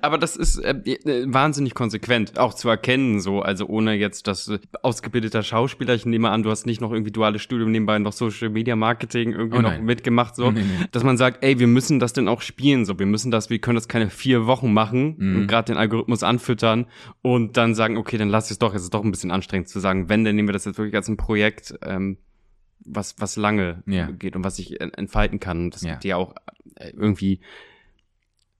[0.00, 4.48] Aber das ist äh, äh, wahnsinnig konsequent, auch zu erkennen, so, also ohne jetzt das
[4.48, 8.12] äh, ausgebildeter Schauspieler, ich nehme an, du hast nicht noch irgendwie duales Studium nebenbei noch
[8.12, 10.86] Social Media Marketing irgendwie Oh noch mitgemacht, so, Nee, nee.
[10.92, 13.58] dass man sagt, ey, wir müssen das denn auch spielen, so, wir müssen das, wir
[13.60, 15.36] können das keine vier Wochen machen Mhm.
[15.36, 16.86] und gerade den Algorithmus anfüttern
[17.22, 19.80] und dann sagen, okay, dann lass es doch, es ist doch ein bisschen anstrengend zu
[19.80, 22.18] sagen, wenn, dann nehmen wir das jetzt wirklich als ein Projekt, ähm,
[22.80, 24.10] was, was lange Ja.
[24.10, 25.70] geht und was sich en- entfalten kann.
[25.70, 25.92] Das Ja.
[25.92, 26.34] gibt dir auch
[26.76, 27.40] äh, irgendwie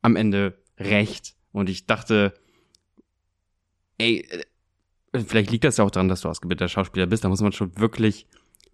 [0.03, 1.35] am Ende recht.
[1.53, 2.35] Und ich dachte,
[3.99, 4.27] ey,
[5.13, 7.25] äh, vielleicht liegt das ja auch daran, dass du ausgebildeter Schauspieler bist.
[7.25, 8.27] Da muss man schon wirklich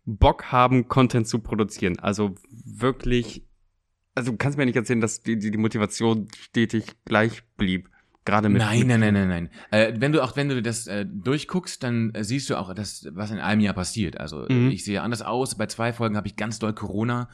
[0.07, 1.99] Bock haben, Content zu produzieren.
[1.99, 3.43] Also wirklich,
[4.15, 7.89] also du kannst mir nicht erzählen, dass die, die, die Motivation stetig gleich blieb.
[8.25, 8.61] Gerade mit.
[8.63, 9.51] Nein, nein, nein, nein, nein.
[9.71, 13.07] Äh, wenn du auch, wenn du das äh, durchguckst, dann äh, siehst du auch, das,
[13.13, 14.19] was in einem Jahr passiert.
[14.19, 14.71] Also Mhm.
[14.71, 15.57] ich sehe anders aus.
[15.57, 17.29] Bei zwei Folgen habe ich ganz doll Corona.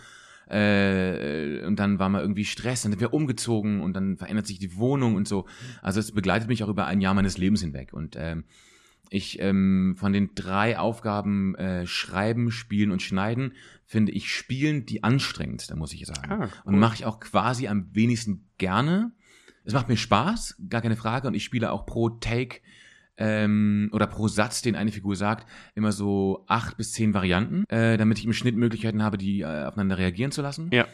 [0.49, 4.59] Äh, und dann war mal irgendwie Stress, dann sind wir umgezogen und dann verändert sich
[4.59, 5.47] die Wohnung und so.
[5.81, 8.45] Also es begleitet mich auch über ein Jahr meines Lebens hinweg und ähm,
[9.11, 13.53] ich ähm, von den drei Aufgaben äh, Schreiben, Spielen und Schneiden
[13.87, 16.31] finde ich Spielen die anstrengendste, muss ich sagen.
[16.33, 16.49] Ah, cool.
[16.65, 19.13] Und mache ich auch quasi am wenigsten gerne.
[19.71, 21.29] Es macht mir Spaß, gar keine Frage.
[21.29, 22.61] Und ich spiele auch pro Take
[23.17, 27.97] ähm, oder pro Satz, den eine Figur sagt, immer so acht bis zehn Varianten, äh,
[27.97, 30.71] damit ich im Schnitt Möglichkeiten habe, die äh, aufeinander reagieren zu lassen.
[30.73, 30.89] Ja.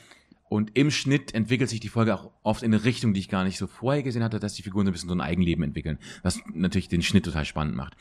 [0.48, 3.44] Und im Schnitt entwickelt sich die Folge auch oft in eine Richtung, die ich gar
[3.44, 5.98] nicht so vorher gesehen hatte, dass die Figuren so ein bisschen so ein Eigenleben entwickeln,
[6.22, 7.96] was natürlich den Schnitt total spannend macht.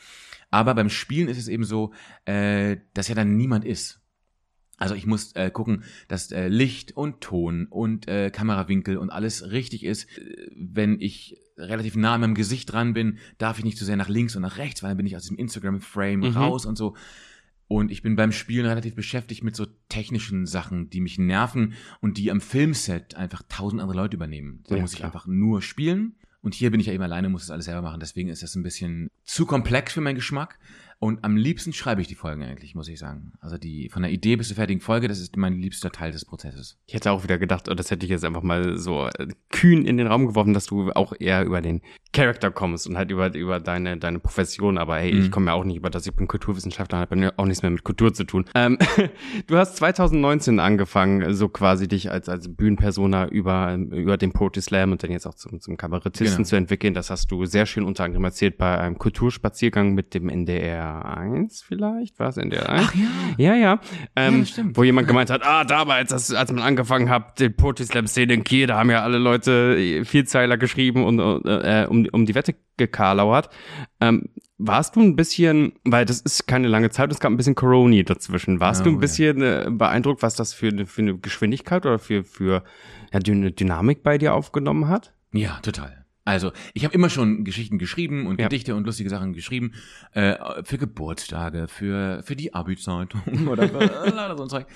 [0.50, 1.92] Aber beim Spielen ist es eben so,
[2.26, 4.00] äh, dass ja dann niemand ist.
[4.76, 9.50] Also ich muss äh, gucken, dass äh, Licht und Ton und äh, Kamerawinkel und alles
[9.50, 10.06] richtig ist.
[10.54, 14.08] Wenn ich relativ nah an meinem Gesicht dran bin, darf ich nicht zu sehr nach
[14.08, 16.36] links und nach rechts, weil dann bin ich aus diesem Instagram-Frame mhm.
[16.36, 16.94] raus und so.
[17.68, 22.16] Und ich bin beim Spielen relativ beschäftigt mit so technischen Sachen, die mich nerven und
[22.16, 24.62] die am Filmset einfach tausend andere Leute übernehmen.
[24.68, 25.10] Da ja, muss ich klar.
[25.10, 26.14] einfach nur spielen.
[26.42, 27.98] Und hier bin ich ja eben alleine, muss das alles selber machen.
[27.98, 30.60] Deswegen ist das ein bisschen zu komplex für meinen Geschmack.
[30.98, 33.32] Und am liebsten schreibe ich die Folgen eigentlich, muss ich sagen.
[33.40, 36.24] Also die von der Idee bis zur fertigen Folge, das ist mein liebster Teil des
[36.24, 36.78] Prozesses.
[36.86, 39.98] Ich hätte auch wieder gedacht, das hätte ich jetzt einfach mal so äh, kühn in
[39.98, 41.82] den Raum geworfen, dass du auch eher über den
[42.14, 44.78] Charakter kommst und halt über, über deine, deine Profession.
[44.78, 45.20] Aber hey, mhm.
[45.20, 47.70] ich komme ja auch nicht über das, ich bin Kulturwissenschaftler, habe ja auch nichts mehr
[47.70, 48.46] mit Kultur zu tun.
[48.54, 48.78] Ähm,
[49.48, 54.92] du hast 2019 angefangen, so quasi dich als, als Bühnenpersona über, über den Poetry Slam
[54.92, 56.48] und dann jetzt auch zum, zum Kabarettisten genau.
[56.48, 56.94] zu entwickeln.
[56.94, 61.62] Das hast du sehr schön unter anderem erzählt bei einem Kulturspaziergang mit dem NDR 1
[61.62, 62.82] vielleicht, war es in der 1?
[62.86, 63.06] Ach ja.
[63.38, 63.80] Ja, ja.
[64.14, 64.64] Ähm, ja.
[64.74, 68.34] Wo jemand gemeint hat, ah, damals, als, als man angefangen hat, den Poetry Slam Szene
[68.34, 72.54] in Kiel, da haben ja alle Leute Vielzeiler geschrieben und äh, um, um die Wette
[72.76, 73.50] gekarlauert.
[74.00, 77.54] Ähm, warst du ein bisschen, weil das ist keine lange Zeit, es gab ein bisschen
[77.54, 78.60] Corona dazwischen.
[78.60, 79.66] Warst oh, du ein bisschen ja.
[79.66, 82.62] äh, beeindruckt, was das für, für eine Geschwindigkeit oder für, für
[83.12, 85.12] ja, eine Dynamik bei dir aufgenommen hat?
[85.32, 86.05] Ja, total.
[86.26, 88.48] Also, ich habe immer schon Geschichten geschrieben und ja.
[88.48, 89.74] Gedichte und lustige Sachen geschrieben.
[90.10, 90.34] Äh,
[90.64, 94.66] für Geburtstage, für, für die Abi-Zeitung oder für so ein Zeug.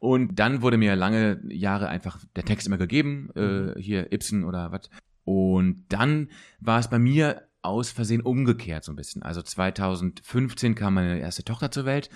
[0.00, 3.74] Und dann wurde mir lange Jahre einfach der Text immer gegeben, äh, mhm.
[3.78, 4.90] hier Ibsen oder was.
[5.24, 6.28] Und dann
[6.60, 9.22] war es bei mir aus Versehen umgekehrt so ein bisschen.
[9.22, 12.10] Also 2015 kam meine erste Tochter zur Welt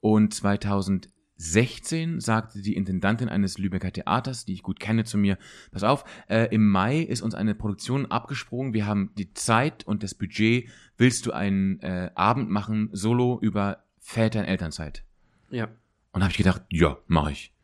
[0.00, 5.38] und 2000 16 sagte die Intendantin eines Lübecker Theaters, die ich gut kenne, zu mir,
[5.70, 10.02] pass auf, äh, im Mai ist uns eine Produktion abgesprungen, wir haben die Zeit und
[10.02, 15.04] das Budget, willst du einen äh, Abend machen, solo über Väter in Elternzeit?
[15.50, 15.68] Ja.
[16.12, 17.54] Und habe ich gedacht, ja, mache ich.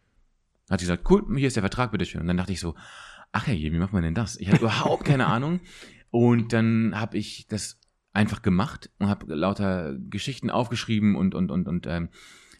[0.70, 2.20] Hat sie gesagt, cool, hier ist der Vertrag, bitteschön.
[2.20, 2.74] Und dann dachte ich so,
[3.32, 4.36] ach ja, wie macht man denn das?
[4.36, 5.60] Ich hatte überhaupt keine Ahnung.
[6.10, 7.80] Und dann habe ich das
[8.12, 12.08] einfach gemacht und habe lauter Geschichten aufgeschrieben und und und und ähm,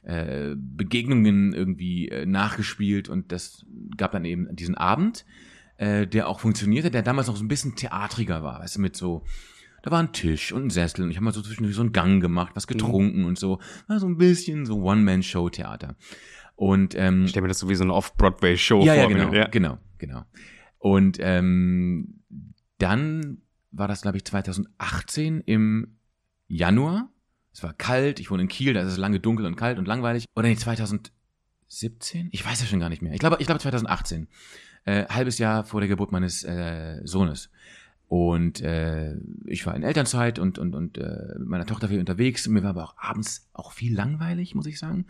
[0.04, 3.64] äh, Begegnungen irgendwie äh, nachgespielt und das
[3.96, 5.24] gab dann eben diesen Abend,
[5.76, 8.96] äh, der auch funktionierte, der damals noch so ein bisschen theatriger war, weißt du, mit
[8.96, 9.24] so
[9.84, 11.92] da war ein Tisch und ein Sessel und ich habe mal so zwischendurch so einen
[11.92, 13.26] Gang gemacht, was getrunken mhm.
[13.26, 15.96] und so, war so ein bisschen so One-Man-Show-Theater.
[16.56, 19.02] Und ähm, ich stelle mir das so wie so eine Off-Broadway-Show ja, vor.
[19.02, 20.24] Ja, genau, ja, genau, genau.
[20.78, 22.22] Und ähm,
[22.78, 25.98] dann war das, glaube ich, 2018 im
[26.46, 27.10] Januar
[27.54, 29.86] es war kalt, ich wohne in Kiel, da ist es lange dunkel und kalt und
[29.86, 30.26] langweilig.
[30.34, 32.28] Oder nee, 2017?
[32.32, 33.12] Ich weiß ja schon gar nicht mehr.
[33.12, 34.26] Ich glaube, ich glaube 2018.
[34.84, 37.50] Äh, halbes Jahr vor der Geburt meines äh, Sohnes.
[38.08, 39.14] Und äh,
[39.46, 42.48] ich war in Elternzeit und, und, und äh, mit meiner Tochter viel unterwegs.
[42.48, 45.06] Mir war aber auch abends auch viel langweilig, muss ich sagen.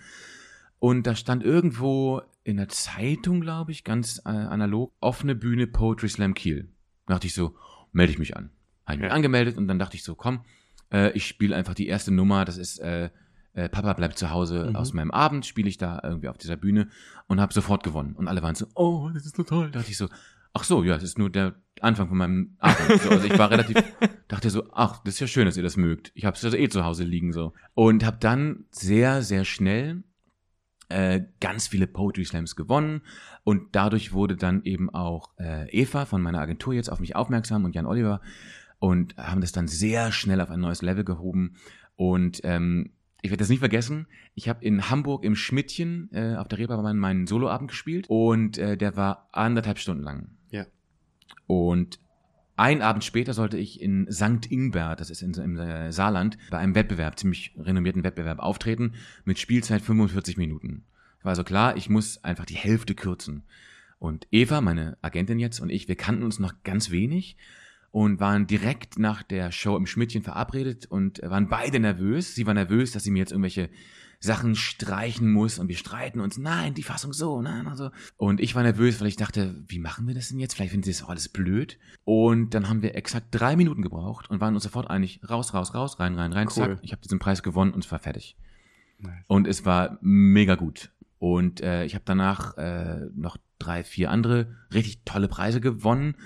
[0.78, 6.10] Und da stand irgendwo in der Zeitung, glaube ich, ganz äh, analog, offene Bühne Poetry
[6.10, 6.68] Slam Kiel.
[7.06, 7.56] Da dachte ich so,
[7.92, 8.50] melde ich mich an.
[8.84, 9.14] Habe ich mich ja.
[9.14, 10.44] angemeldet und dann dachte ich so, komm,
[10.94, 13.10] äh, ich spiele einfach die erste Nummer, das ist äh,
[13.54, 14.76] äh, Papa bleibt zu Hause mhm.
[14.76, 16.88] aus meinem Abend, spiele ich da irgendwie auf dieser Bühne
[17.26, 18.14] und habe sofort gewonnen.
[18.14, 19.70] Und alle waren so, oh, das ist so toll.
[19.70, 20.08] Da dachte ich so,
[20.52, 23.00] ach so, ja, das ist nur der Anfang von meinem Abend.
[23.00, 23.76] So, also ich war relativ,
[24.28, 26.10] dachte so, ach, das ist ja schön, dass ihr das mögt.
[26.14, 27.52] Ich habe es also eh zu Hause liegen so.
[27.74, 30.02] Und habe dann sehr, sehr schnell
[30.88, 33.02] äh, ganz viele Poetry Slams gewonnen
[33.42, 37.64] und dadurch wurde dann eben auch äh, Eva von meiner Agentur jetzt auf mich aufmerksam
[37.64, 38.20] und Jan Oliver
[38.84, 41.54] und haben das dann sehr schnell auf ein neues Level gehoben.
[41.96, 42.90] Und ähm,
[43.22, 44.06] ich werde das nicht vergessen.
[44.34, 48.76] Ich habe in Hamburg im Schmidtchen äh, auf der Reeperbahn meinen Soloabend gespielt und äh,
[48.76, 50.36] der war anderthalb Stunden lang.
[50.50, 50.66] Ja.
[51.46, 51.98] Und
[52.56, 54.50] ein Abend später sollte ich in St.
[54.50, 58.92] Ingbert, das ist in, im äh, Saarland, bei einem Wettbewerb, ziemlich renommierten Wettbewerb auftreten
[59.24, 60.84] mit Spielzeit 45 Minuten.
[61.22, 63.44] War also klar, ich muss einfach die Hälfte kürzen.
[63.98, 67.38] Und Eva, meine Agentin jetzt und ich, wir kannten uns noch ganz wenig
[67.94, 72.34] und waren direkt nach der Show im Schmidtchen verabredet und waren beide nervös.
[72.34, 73.70] Sie war nervös, dass sie mir jetzt irgendwelche
[74.18, 77.92] Sachen streichen muss und wir streiten uns, nein, die Fassung so, nein, also.
[78.16, 80.54] Und ich war nervös, weil ich dachte, wie machen wir das denn jetzt?
[80.54, 81.78] Vielleicht finden sie das auch alles blöd.
[82.02, 85.72] Und dann haben wir exakt drei Minuten gebraucht und waren uns sofort einig, raus, raus,
[85.72, 86.54] raus, rein, rein, rein, Cool.
[86.54, 86.78] zack.
[86.82, 88.36] Ich habe diesen Preis gewonnen und es war fertig.
[88.98, 89.24] Nice.
[89.28, 90.90] Und es war mega gut.
[91.20, 96.16] Und äh, ich habe danach äh, noch drei, vier andere richtig tolle Preise gewonnen,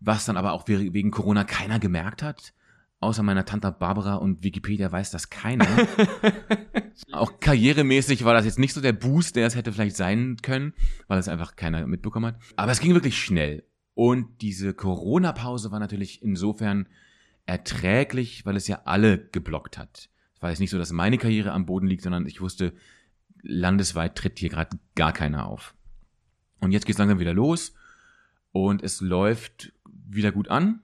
[0.00, 2.52] was dann aber auch we- wegen Corona keiner gemerkt hat.
[3.00, 5.66] Außer meiner Tante Barbara und Wikipedia weiß das keiner.
[7.12, 10.72] auch karrieremäßig war das jetzt nicht so der Boost, der es hätte vielleicht sein können,
[11.06, 12.40] weil es einfach keiner mitbekommen hat.
[12.56, 13.64] Aber es ging wirklich schnell.
[13.94, 16.88] Und diese Corona-Pause war natürlich insofern
[17.46, 20.08] erträglich, weil es ja alle geblockt hat.
[20.34, 22.74] Es war jetzt nicht so, dass meine Karriere am Boden liegt, sondern ich wusste,
[23.42, 25.74] landesweit tritt hier gerade gar keiner auf.
[26.60, 27.74] Und jetzt geht's langsam wieder los
[28.52, 29.72] und es läuft
[30.08, 30.80] wieder gut an.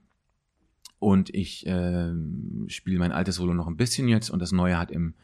[0.99, 4.91] Und ich ähm, spiele mein altes Solo noch ein bisschen jetzt und das neue hat
[4.91, 5.15] im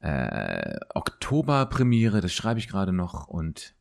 [0.00, 3.74] äh, Oktober Premiere, das schreibe ich gerade noch und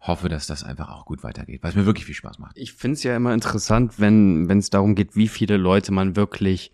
[0.00, 2.56] hoffe, dass das einfach auch gut weitergeht, weil es mir wirklich viel Spaß macht.
[2.58, 6.16] Ich finde es ja immer interessant, wenn wenn es darum geht, wie viele Leute man
[6.16, 6.72] wirklich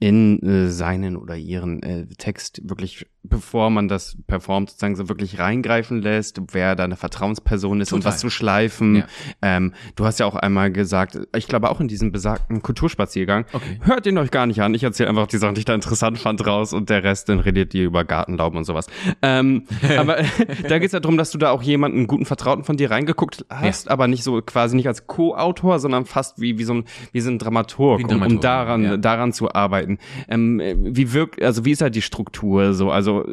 [0.00, 5.38] in äh, seinen oder ihren äh, Text wirklich, bevor man das performt, sozusagen so wirklich
[5.38, 8.14] reingreifen lässt, wer da eine Vertrauensperson ist, um Total.
[8.14, 8.96] was zu schleifen.
[8.96, 9.04] Ja.
[9.42, 13.78] Ähm, du hast ja auch einmal gesagt, ich glaube auch in diesem besagten Kulturspaziergang, Okay.
[13.82, 14.72] hört ihn euch gar nicht an.
[14.72, 17.40] Ich erzähle einfach die Sachen, die ich da interessant fand, raus und der Rest, dann
[17.40, 18.86] redet ihr über Gartenlauben und sowas.
[19.20, 19.64] Ähm,
[19.98, 20.16] aber
[20.68, 22.90] da geht es ja darum, dass du da auch jemanden, einen guten Vertrauten von dir
[22.90, 26.84] reingeguckt hast, aber nicht so quasi nicht als Co-Autor, sondern fast wie, wie so ein,
[27.12, 28.96] wie so ein Dramaturg, Wie ein um, um Dramaturg, daran, ja.
[28.96, 29.89] daran zu arbeiten.
[30.28, 32.90] Ähm, äh, wie wirkt, also wie ist halt die Struktur so?
[32.90, 33.24] Also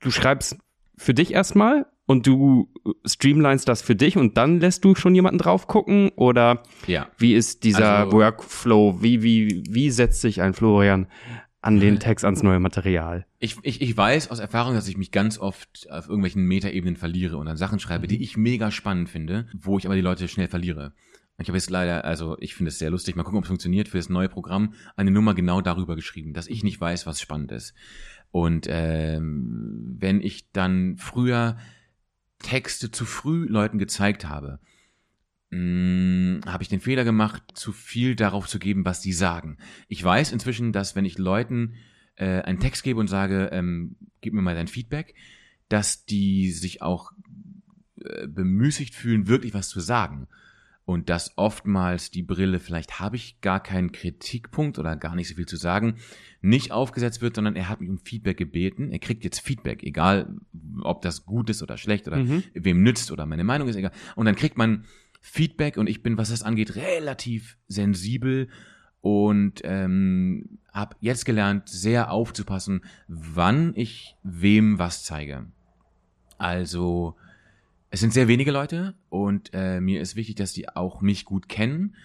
[0.00, 0.56] du schreibst
[0.96, 2.68] für dich erstmal und du
[3.06, 7.06] streamlinest das für dich und dann lässt du schon jemanden drauf gucken oder Ja.
[7.18, 9.02] wie ist dieser Also- Workflow?
[9.02, 11.06] Wie, wie, wie setzt sich ein Florian
[11.62, 13.26] an den Text, ans neue Material?
[13.38, 17.36] Ich, ich, ich weiß aus Erfahrung, dass ich mich ganz oft auf irgendwelchen Metaebenen verliere
[17.36, 20.48] und dann Sachen schreibe, die ich mega spannend finde, wo ich aber die Leute schnell
[20.48, 20.92] verliere.
[21.40, 23.88] Ich habe jetzt leider, also ich finde es sehr lustig, mal gucken, ob es funktioniert,
[23.88, 27.50] für das neue Programm eine Nummer genau darüber geschrieben, dass ich nicht weiß, was spannend
[27.52, 27.74] ist.
[28.30, 31.56] Und ähm, wenn ich dann früher
[32.40, 34.60] Texte zu früh Leuten gezeigt habe,
[35.50, 39.56] mh, habe ich den Fehler gemacht, zu viel darauf zu geben, was sie sagen.
[39.88, 41.74] Ich weiß inzwischen, dass wenn ich Leuten
[42.16, 45.14] äh, einen Text gebe und sage, ähm, gib mir mal dein Feedback,
[45.68, 47.12] dass die sich auch
[48.04, 50.28] äh, bemüßigt fühlen, wirklich was zu sagen.
[50.90, 55.36] Und dass oftmals die Brille, vielleicht habe ich gar keinen Kritikpunkt oder gar nicht so
[55.36, 55.94] viel zu sagen,
[56.40, 58.90] nicht aufgesetzt wird, sondern er hat mich um Feedback gebeten.
[58.90, 60.34] Er kriegt jetzt Feedback, egal
[60.82, 62.42] ob das gut ist oder schlecht oder Mhm.
[62.54, 63.92] wem nützt oder meine Meinung ist, egal.
[64.16, 64.84] Und dann kriegt man
[65.20, 68.48] Feedback und ich bin, was das angeht, relativ sensibel
[69.00, 75.46] und ähm, habe jetzt gelernt, sehr aufzupassen, wann ich wem was zeige.
[76.36, 77.14] Also
[77.90, 81.48] es sind sehr wenige Leute und äh, mir ist wichtig, dass die auch mich gut
[81.48, 81.96] kennen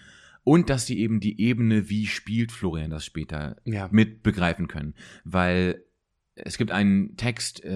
[0.42, 3.88] und dass die eben die Ebene, wie spielt Florian das später, Ja.
[3.90, 4.94] mit begreifen können.
[5.24, 5.82] Weil
[6.34, 7.70] es gibt einen Text, äh,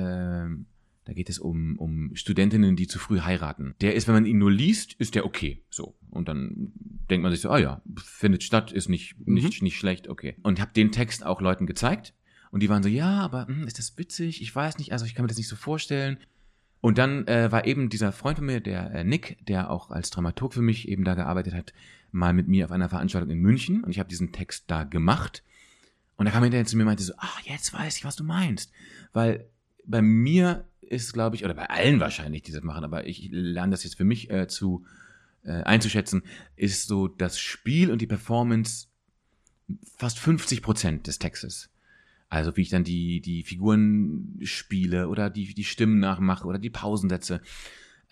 [1.04, 3.74] da geht es um, um Studentinnen, die zu früh heiraten.
[3.80, 5.62] Der ist, wenn man ihn nur liest, ist der okay.
[5.70, 5.96] So.
[6.10, 6.72] Und dann
[7.10, 10.36] denkt man sich so, ah ja, findet statt, ist nicht, nicht, nicht schlecht, okay.
[10.42, 12.14] Und habe den Text auch Leuten gezeigt.
[12.50, 14.42] Und die waren so, ja, aber hm, ist das witzig?
[14.42, 16.18] Ich weiß nicht, also ich kann mir das nicht so vorstellen.
[16.80, 20.10] Und dann äh, war eben dieser Freund von mir, der äh, Nick, der auch als
[20.10, 21.72] Dramaturg für mich eben da gearbeitet hat,
[22.10, 25.42] mal mit mir auf einer Veranstaltung in München und ich habe diesen Text da gemacht.
[26.16, 28.16] Und da kam er hinterher zu mir und meinte so, ah, jetzt weiß ich, was
[28.16, 28.72] du meinst.
[29.12, 29.46] Weil
[29.84, 33.70] bei mir ist, glaube ich, oder bei allen wahrscheinlich, die das machen, aber ich lerne
[33.70, 34.84] das jetzt für mich äh, zu
[35.44, 36.22] äh, einzuschätzen,
[36.56, 38.88] ist so das Spiel und die Performance
[39.96, 41.70] fast 50 Prozent des Textes.
[42.30, 46.70] Also wie ich dann die, die Figuren spiele oder die, die Stimmen nachmache oder die
[46.70, 47.40] Pausen setze.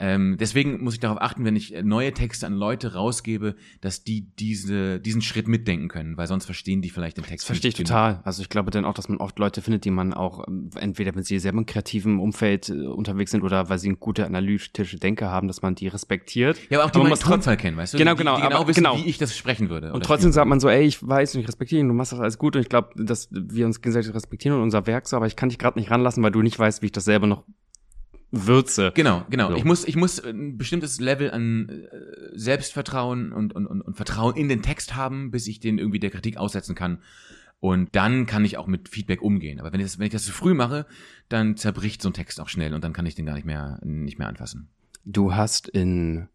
[0.00, 4.04] Ähm, deswegen muss ich darauf achten, wenn ich äh, neue Texte an Leute rausgebe, dass
[4.04, 7.70] die diese, diesen Schritt mitdenken können, weil sonst verstehen die vielleicht den Text Das verstehe
[7.70, 8.20] ich nicht total.
[8.24, 11.14] Also ich glaube dann auch, dass man oft Leute findet, die man auch ähm, entweder,
[11.16, 14.98] wenn sie selber im kreativen Umfeld äh, unterwegs sind oder weil sie eine gute analytische
[14.98, 16.60] Denke haben, dass man die respektiert.
[16.70, 17.98] Ja, aber auch die man muss trotzdem Tonfall kennen, weißt du?
[17.98, 18.98] Genau, die, genau, Die genau aber wissen, genau.
[18.98, 19.92] wie ich das sprechen würde.
[19.92, 22.20] Und trotzdem sagt man so, ey, ich weiß und ich respektiere ihn, du machst das
[22.20, 25.26] alles gut und ich glaube, dass wir uns gegenseitig respektieren und unser Werk so, aber
[25.26, 27.44] ich kann dich gerade nicht ranlassen, weil du nicht weißt, wie ich das selber noch
[28.30, 28.92] würze.
[28.94, 29.50] Genau, genau.
[29.50, 29.56] So.
[29.56, 31.88] Ich muss, ich muss ein bestimmtes Level an äh,
[32.34, 36.10] Selbstvertrauen und, und, und, und Vertrauen in den Text haben, bis ich den irgendwie der
[36.10, 36.98] Kritik aussetzen kann.
[37.60, 39.58] Und dann kann ich auch mit Feedback umgehen.
[39.58, 40.86] Aber wenn ich das, wenn ich das zu früh mache,
[41.28, 43.80] dann zerbricht so ein Text auch schnell und dann kann ich den gar nicht mehr,
[43.82, 44.68] nicht mehr anfassen.
[45.04, 46.28] Du hast in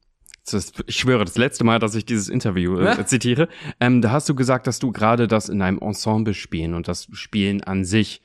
[0.88, 3.48] ich schwöre, das letzte Mal, dass ich dieses Interview äh, zitiere,
[3.80, 7.08] ähm, da hast du gesagt, dass du gerade das in einem Ensemble spielen und das
[7.14, 8.22] Spielen an sich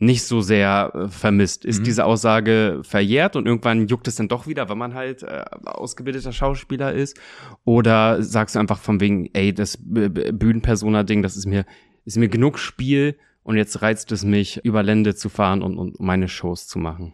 [0.00, 1.64] nicht so sehr äh, vermisst.
[1.64, 1.84] Ist mhm.
[1.84, 6.32] diese Aussage verjährt und irgendwann juckt es dann doch wieder, wenn man halt äh, ausgebildeter
[6.32, 7.20] Schauspieler ist?
[7.64, 11.66] Oder sagst du einfach von wegen, ey, das Bühnenpersona-Ding, das ist mir,
[12.04, 16.00] ist mir genug Spiel und jetzt reizt es mich, über Lände zu fahren und, und
[16.00, 17.12] meine Shows zu machen?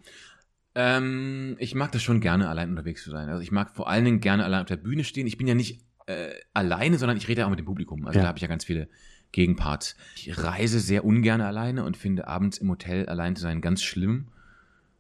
[0.77, 3.29] Ähm, ich mag das schon gerne, allein unterwegs zu sein.
[3.29, 5.27] Also ich mag vor allen Dingen gerne allein auf der Bühne stehen.
[5.27, 8.07] Ich bin ja nicht äh, alleine, sondern ich rede auch mit dem Publikum.
[8.07, 8.23] Also ja.
[8.23, 8.89] da habe ich ja ganz viele
[9.33, 9.97] Gegenparts.
[10.17, 14.29] Ich reise sehr ungern alleine und finde abends im Hotel allein zu sein ganz schlimm.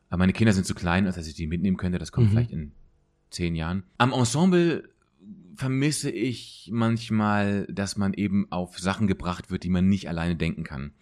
[0.08, 1.98] Aber meine Kinder sind zu klein, als dass ich die mitnehmen könnte.
[1.98, 2.30] Das kommt mhm.
[2.30, 2.72] vielleicht in
[3.30, 3.84] zehn Jahren.
[3.98, 4.88] Am Ensemble
[5.56, 10.64] vermisse ich manchmal, dass man eben auf Sachen gebracht wird, die man nicht alleine denken
[10.64, 10.92] kann.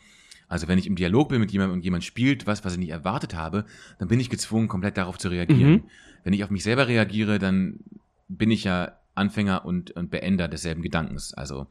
[0.49, 2.91] Also wenn ich im Dialog bin mit jemandem und jemand spielt was, was ich nicht
[2.91, 3.65] erwartet habe,
[3.99, 5.73] dann bin ich gezwungen, komplett darauf zu reagieren.
[5.73, 5.83] Mhm.
[6.23, 7.81] Wenn ich auf mich selber reagiere, dann
[8.29, 11.35] bin ich ja Anfänger und, und Beender desselben Gedankens.
[11.35, 11.67] Also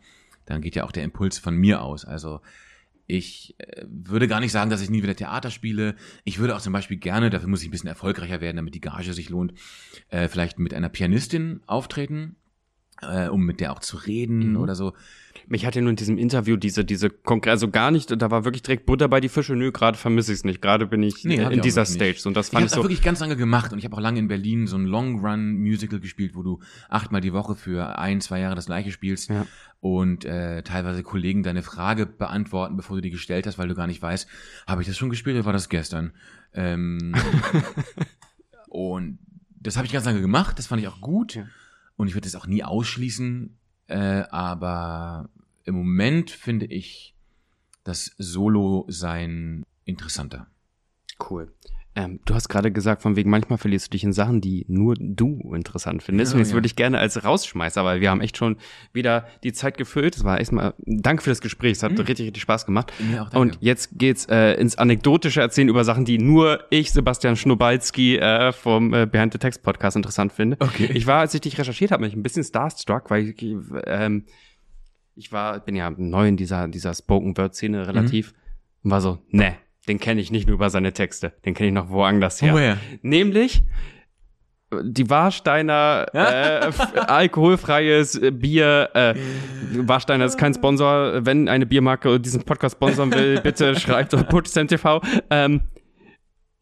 [0.45, 2.05] dann geht ja auch der Impuls von mir aus.
[2.05, 2.41] Also
[3.05, 5.95] ich äh, würde gar nicht sagen, dass ich nie wieder Theater spiele.
[6.23, 8.81] Ich würde auch zum Beispiel gerne, dafür muss ich ein bisschen erfolgreicher werden, damit die
[8.81, 9.53] Gage sich lohnt,
[10.09, 12.35] äh, vielleicht mit einer Pianistin auftreten,
[13.01, 14.57] äh, um mit der auch zu reden mhm.
[14.57, 14.93] oder so.
[15.47, 18.45] Mich hat ja nur in diesem Interview diese, diese konkret, also gar nicht, da war
[18.45, 19.55] wirklich direkt Butter bei die Fische.
[19.55, 20.61] Nö, gerade vermisse ich es nicht.
[20.61, 22.21] Gerade bin ich nee, in dieser Stage.
[22.25, 22.83] Und das fand ich, ich so.
[22.83, 25.57] wirklich ganz lange gemacht und ich habe auch lange in Berlin so ein Long Run
[25.57, 29.45] Musical gespielt, wo du achtmal die Woche für ein, zwei Jahre das gleiche spielst ja.
[29.79, 33.87] und äh, teilweise Kollegen deine Frage beantworten, bevor du die gestellt hast, weil du gar
[33.87, 34.27] nicht weißt,
[34.67, 36.13] habe ich das schon gespielt oder war das gestern?
[36.53, 37.13] Ähm,
[38.69, 39.19] und
[39.59, 41.35] das habe ich ganz lange gemacht, das fand ich auch gut.
[41.35, 41.47] Ja.
[41.95, 43.57] Und ich würde das auch nie ausschließen,
[43.87, 45.29] äh, aber
[45.63, 47.15] im Moment finde ich
[47.83, 50.47] das Solo-Sein interessanter.
[51.29, 51.53] Cool.
[51.95, 54.95] Ähm, du hast gerade gesagt, von wegen manchmal verlierst du dich in Sachen, die nur
[54.97, 56.31] du interessant findest.
[56.31, 56.53] Ja, und jetzt ja.
[56.55, 58.57] würde ich gerne als Rausschmeißer, weil wir haben echt schon
[58.93, 60.15] wieder die Zeit gefüllt.
[60.15, 61.99] Es war erstmal, danke für das Gespräch, es hat mhm.
[61.99, 62.91] richtig, richtig Spaß gemacht.
[62.99, 63.33] Mir auch.
[63.33, 68.51] Und jetzt geht's äh, ins anekdotische Erzählen über Sachen, die nur ich, Sebastian Schnubalski äh,
[68.51, 70.57] vom äh, Behind the Text Podcast interessant finde.
[70.59, 70.89] Okay.
[70.93, 74.25] Ich war, als ich dich recherchiert habe, mich ein bisschen starstruck, weil ich, ähm,
[75.15, 78.37] ich war, bin ja neu in dieser, dieser Spoken Word Szene relativ mhm.
[78.85, 79.57] und war so, ne,
[79.87, 82.53] den kenne ich nicht nur über seine Texte, den kenne ich noch woanders her.
[82.53, 82.77] Woher?
[83.01, 83.63] Nämlich
[84.81, 86.71] die Warsteiner äh,
[87.07, 88.89] alkoholfreies Bier.
[88.93, 89.15] Äh,
[89.75, 91.25] Warsteiner ist kein Sponsor.
[91.25, 95.01] Wenn eine Biermarke diesen Podcast sponsern will, bitte schreibt auf Protestant TV.
[95.29, 95.61] Ähm,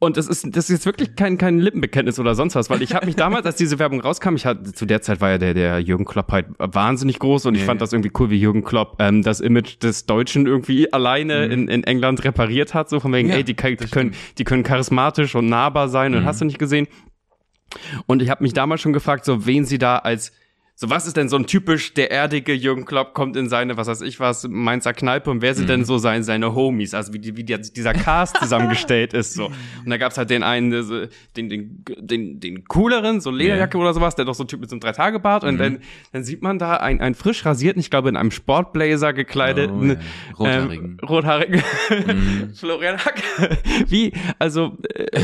[0.04, 2.96] und das ist, das ist jetzt wirklich kein, kein Lippenbekenntnis oder sonst was, weil ich
[2.96, 5.54] habe mich damals, als diese Werbung rauskam, ich hatte, zu der Zeit war ja der,
[5.54, 8.96] der Jürgen Klopp halt wahnsinnig groß und ich fand das irgendwie cool, wie Jürgen Klopp
[8.98, 11.52] ähm, das Image des Deutschen irgendwie alleine mhm.
[11.52, 14.64] in, in England repariert hat, so von wegen, ja, ey, die, die können, die können
[14.64, 16.26] charismatisch und nahbar sein und mhm.
[16.26, 16.88] hast du nicht gesehen.
[18.08, 20.32] Und ich habe mich damals schon gefragt, so wen sie da als
[20.82, 23.86] so, was ist denn so ein typisch der erdige Jürgen Klopp kommt in seine, was
[23.86, 25.68] weiß ich was, Mainzer Kneipe und wer sind mhm.
[25.68, 26.96] denn so seine, seine Homies?
[26.96, 29.46] Also wie, wie die, dieser Cast zusammengestellt ist so.
[29.86, 33.84] Und da gab's halt den einen, den, den, den, den cooleren, so Lederjacke yeah.
[33.86, 35.60] oder sowas, der doch so ein Typ mit so einem Dreitagebart und mhm.
[35.60, 35.80] dann,
[36.14, 40.00] dann sieht man da einen, einen frisch rasierten, ich glaube in einem Sportblazer gekleideten,
[40.38, 40.64] oh, ja.
[40.64, 42.54] rothaarigen, ähm, rothaarigen mhm.
[42.56, 43.22] Florian Hack.
[43.88, 45.22] wie, also, äh,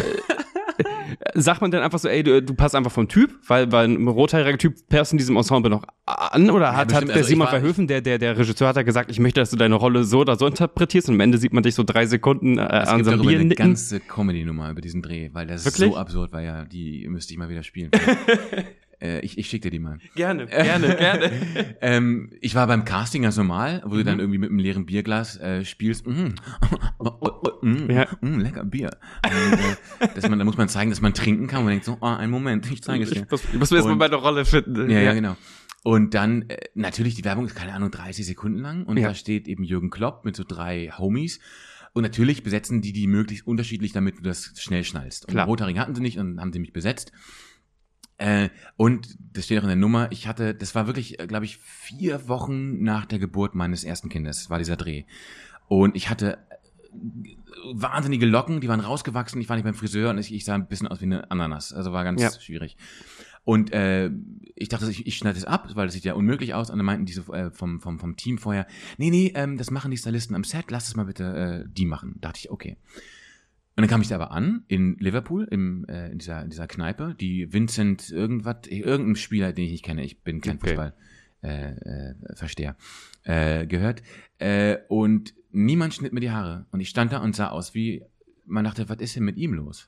[1.34, 4.08] sagt man dann einfach so, ey, du, du passt einfach vom Typ, weil, weil ein
[4.08, 7.48] rothaariger Typ passt in diesem Ensemble noch an oder hat, ja, hat der also Simon
[7.48, 10.20] Verhöfen, der, der, der Regisseur, hat ja gesagt, ich möchte, dass du deine Rolle so
[10.20, 13.04] oder so interpretierst und am Ende sieht man dich so drei Sekunden äh, es an
[13.04, 15.90] so einem Bier eine ganze Comedy-Nummer über diesen Dreh, weil das Wirklich?
[15.90, 17.92] ist so absurd, weil ja, die müsste ich mal wieder spielen.
[19.00, 20.00] Äh, ich, ich schicke dir die mal.
[20.16, 21.78] Gerne, gerne, gerne.
[21.82, 23.98] ähm, ich war beim Casting ganz normal, wo mhm.
[23.98, 26.08] du dann irgendwie mit einem leeren Bierglas äh, spielst.
[26.08, 26.34] Mm,
[27.00, 28.08] oh, oh, oh, mm, ja.
[28.22, 28.90] mm, lecker Bier.
[29.24, 31.60] Und, äh, dass man, da muss man zeigen, dass man trinken kann.
[31.60, 33.28] Und man denkt so, oh, einen Moment, ich zeige es dir.
[33.30, 34.90] Ich muss, mir erstmal bei der Rolle finden.
[34.90, 35.38] Ja, ja, genau.
[35.84, 38.84] Und dann, äh, natürlich, die Werbung ist, keine Ahnung, 30 Sekunden lang.
[38.84, 39.10] Und ja.
[39.10, 41.40] da steht eben Jürgen Klopp mit so drei Homies.
[41.94, 45.26] Und natürlich besetzen die die möglichst unterschiedlich, damit du das schnell schnallst.
[45.26, 45.46] Und Klar.
[45.46, 47.12] Rotharing hatten sie nicht und haben sie mich besetzt.
[48.18, 51.46] Äh, und das steht auch in der Nummer, ich hatte, das war wirklich, äh, glaube
[51.46, 55.04] ich, vier Wochen nach der Geburt meines ersten Kindes, war dieser Dreh.
[55.68, 57.36] Und ich hatte äh,
[57.74, 60.68] wahnsinnige Locken, die waren rausgewachsen, ich war nicht beim Friseur und ich, ich sah ein
[60.68, 61.74] bisschen aus wie eine Ananas.
[61.74, 62.32] Also war ganz ja.
[62.32, 62.76] schwierig.
[63.44, 64.10] Und äh,
[64.56, 66.70] ich dachte, ich, ich schneide es ab, weil das sieht ja unmöglich aus.
[66.70, 69.90] Und dann meinten diese äh, vom, vom, vom Team vorher, nee, nee, ähm, das machen
[69.90, 72.16] die Stylisten am Set, lass es mal bitte äh, die machen.
[72.20, 72.76] Da dachte ich, okay.
[73.78, 76.66] Und dann kam ich da aber an, in Liverpool, im, äh, in, dieser, in dieser
[76.66, 80.70] Kneipe, die Vincent irgendwas, irgendein Spieler, den ich nicht kenne, ich bin kein okay.
[80.70, 80.94] Fußball,
[81.44, 82.76] äh, äh, Versteher,
[83.22, 84.02] äh, gehört.
[84.40, 86.66] Äh, und niemand schnitt mir die Haare.
[86.72, 88.04] Und ich stand da und sah aus wie,
[88.48, 89.88] man dachte, was ist denn mit ihm los?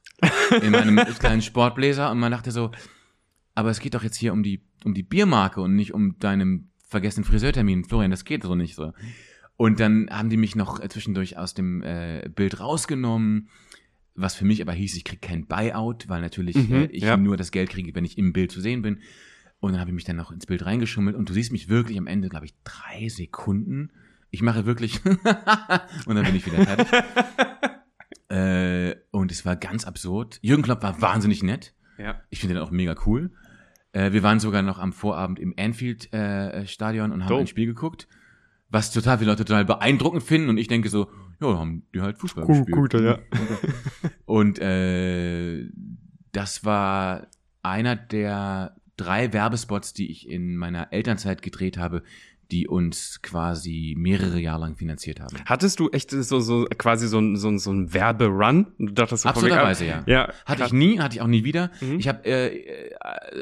[0.61, 2.69] In meinem kleinen Sportbläser und man dachte so,
[3.55, 6.69] aber es geht doch jetzt hier um die, um die Biermarke und nicht um deinen
[6.87, 7.85] vergessenen Friseurtermin.
[7.85, 8.93] Florian, das geht so nicht so.
[9.57, 13.49] Und dann haben die mich noch äh, zwischendurch aus dem äh, Bild rausgenommen,
[14.21, 17.17] was für mich aber hieß, ich krieg kein Buyout, weil natürlich Mhm, äh, ich ja.
[17.17, 18.99] nur das Geld kriege, wenn ich im Bild zu sehen bin.
[19.59, 21.97] Und dann habe ich mich dann noch ins Bild reingeschummelt und du siehst mich wirklich
[21.97, 23.91] am Ende, glaube ich, drei Sekunden.
[24.31, 26.87] Ich mache wirklich und dann bin ich wieder fertig.
[28.29, 30.39] äh, und es war ganz absurd.
[30.41, 31.73] Jürgen Klopp war wahnsinnig nett.
[31.97, 32.21] Ja.
[32.29, 33.31] Ich finde den auch mega cool.
[33.91, 37.41] Äh, wir waren sogar noch am Vorabend im Anfield-Stadion und haben Dope.
[37.41, 38.07] ein Spiel geguckt,
[38.69, 40.49] was total viele Leute total beeindruckend finden.
[40.49, 41.09] Und ich denke so,
[41.41, 42.77] ja, haben die halt Fußball Cool, gespielt.
[42.77, 43.19] gut, ja.
[44.25, 45.65] Und äh,
[46.31, 47.27] das war
[47.63, 52.03] einer der drei Werbespots, die ich in meiner Elternzeit gedreht habe,
[52.51, 55.37] die uns quasi mehrere Jahre lang finanziert haben.
[55.45, 58.67] Hattest du echt so, so quasi so ein, so ein, so ein Werberun?
[58.79, 60.03] Du dachtest so Absoluterweise, ja.
[60.07, 61.69] Ja, Hatte ich nie, hatte ich auch nie wieder.
[61.79, 61.99] Mhm.
[61.99, 62.95] Ich habe, äh, äh,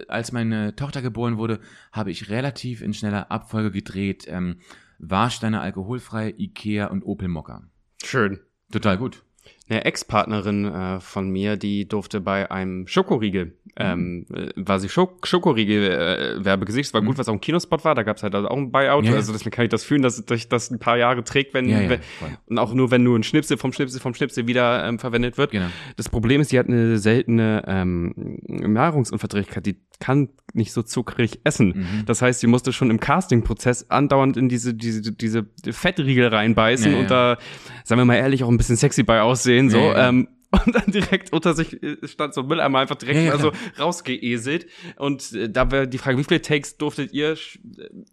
[0.09, 1.59] als meine Tochter geboren wurde,
[1.93, 4.25] habe ich relativ in schneller Abfolge gedreht.
[4.27, 4.57] Ähm,
[4.99, 7.63] Warsteiner alkoholfrei, Ikea und Opel Mokka.
[8.03, 8.39] Schön.
[8.71, 9.23] Total gut.
[9.69, 15.27] Eine Ex-Partnerin äh, von mir, die durfte bei einem Schokoriegel, ähm, äh, war sie Schok
[15.27, 16.87] Schokoriegel-Werbegesicht.
[16.89, 17.93] Es war gut, was auch ein Kinospot war.
[17.93, 19.05] Da gab es halt also auch ein Buyout.
[19.05, 19.13] Ja.
[19.13, 21.81] Also deswegen kann ich das fühlen, dass sich das ein paar Jahre trägt, wenn, Ja,
[21.81, 21.99] ja, wenn
[22.47, 25.51] und auch nur wenn nur ein Schnipsel vom Schnipsel vom Schnipsel wieder ähm, verwendet wird.
[25.51, 25.67] Genau.
[25.95, 29.65] Das Problem ist, die hat eine seltene ähm, Nahrungsunverträglichkeit.
[29.65, 31.67] Die kann nicht so zuckrig essen.
[31.67, 32.05] Mhm.
[32.05, 37.09] Das heißt, sie musste schon im Casting-Prozess andauernd in diese, diese, diese Fettriegel reinbeißen und
[37.09, 37.37] da,
[37.83, 39.56] sagen wir mal ehrlich, auch ein bisschen sexy bei aussehen.
[39.69, 39.77] So.
[39.77, 40.09] Ja, ja.
[40.09, 40.27] Ähm,
[40.65, 43.51] und dann direkt unter sich äh, stand so ein Mülleimer einfach direkt Ja, ja, also
[43.51, 43.87] klar.
[43.87, 44.65] rausgeeselt.
[44.95, 47.31] Und äh, da wäre die Frage, wie viele Takes durftet ihr?
[47.33, 47.37] äh,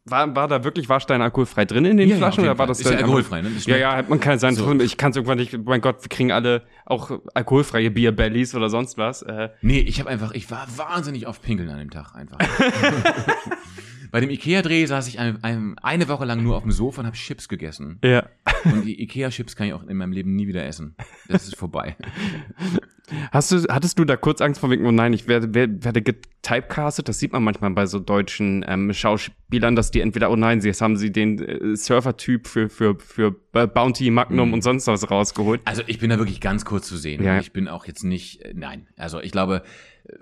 [0.04, 2.80] War, war da wirklich Warstein alkoholfrei drin in den Ja, ja, Flaschen oder war das
[2.80, 3.50] Ist ja alkoholfrei, ne?
[3.54, 4.56] Das Ja, ja, man kann sein.
[4.56, 4.68] So.
[4.80, 5.56] Ich kann es irgendwann nicht.
[5.64, 9.22] Mein Gott, wir kriegen alle auch alkoholfreie Bierbellies oder sonst was.
[9.22, 12.38] Äh, Nee, ich habe einfach, ich war wahnsinnig auf Pinkeln an dem Tag einfach.
[14.10, 17.06] Bei dem Ikea-Dreh saß ich ein, ein, eine Woche lang nur auf dem Sofa und
[17.06, 17.98] habe Chips gegessen.
[18.02, 18.28] ja.
[18.64, 20.96] Und die Ikea-Chips kann ich auch in meinem Leben nie wieder essen.
[21.28, 21.96] Das ist vorbei.
[23.32, 26.00] Hast du, hattest du da kurz Angst vor wegen, oh nein, ich werde, werde, werde
[26.02, 27.06] getypecastet?
[27.08, 30.68] Das sieht man manchmal bei so deutschen ähm, Schauspielern, dass die entweder, oh nein, sie,
[30.68, 34.54] jetzt haben sie den äh, Surfer-Typ für, für, für Bounty, Magnum Mhm.
[34.54, 35.60] und sonst was rausgeholt.
[35.64, 37.22] Also ich bin da wirklich ganz kurz zu sehen.
[37.22, 37.38] Ja.
[37.40, 38.86] Ich bin auch jetzt nicht, äh, nein.
[38.96, 39.62] Also ich glaube,
[40.08, 40.14] äh,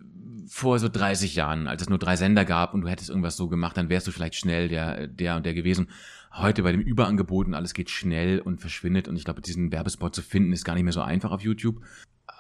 [0.49, 3.49] vor so 30 Jahren, als es nur drei Sender gab und du hättest irgendwas so
[3.49, 5.89] gemacht, dann wärst du vielleicht schnell der, der und der gewesen.
[6.35, 10.14] Heute bei dem Überangebot und alles geht schnell und verschwindet und ich glaube, diesen Werbespot
[10.14, 11.80] zu finden ist gar nicht mehr so einfach auf YouTube.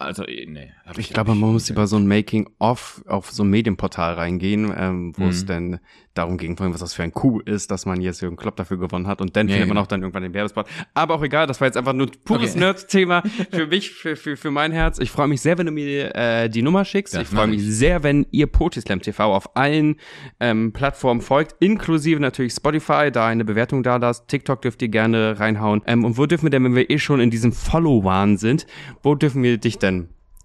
[0.02, 0.70] Also, eh, nee.
[0.86, 5.12] hab Ich glaube, man muss über so ein Making-of auf so ein Medienportal reingehen, ähm,
[5.16, 5.46] wo es Mhm.
[5.46, 5.80] dann
[6.14, 9.06] darum ging, was das für ein Coup ist, dass man jetzt Jürgen Klopp dafür gewonnen
[9.06, 9.82] hat und dann Ja, findet ja, man genau.
[9.84, 10.66] auch dann irgendwann den Werbespot.
[10.92, 12.58] Aber auch egal, das war jetzt einfach nur pures Okay.
[12.58, 14.98] Nerd-Thema für mich, für, für, für mein Herz.
[14.98, 17.14] Ich freue mich sehr, wenn du mir äh, die Nummer schickst.
[17.14, 17.74] Das ich freue mich ich.
[17.74, 19.96] sehr, wenn ihr Potislam TV auf allen
[20.38, 24.28] ähm, Plattformen folgt, inklusive natürlich Spotify, da eine Bewertung da lasst.
[24.28, 25.80] TikTok dürft ihr gerne reinhauen.
[25.86, 28.66] Ähm, und wo dürfen wir denn, wenn wir eh schon in diesem Follow-Wahn sind,
[29.02, 29.91] wo dürfen wir dich denn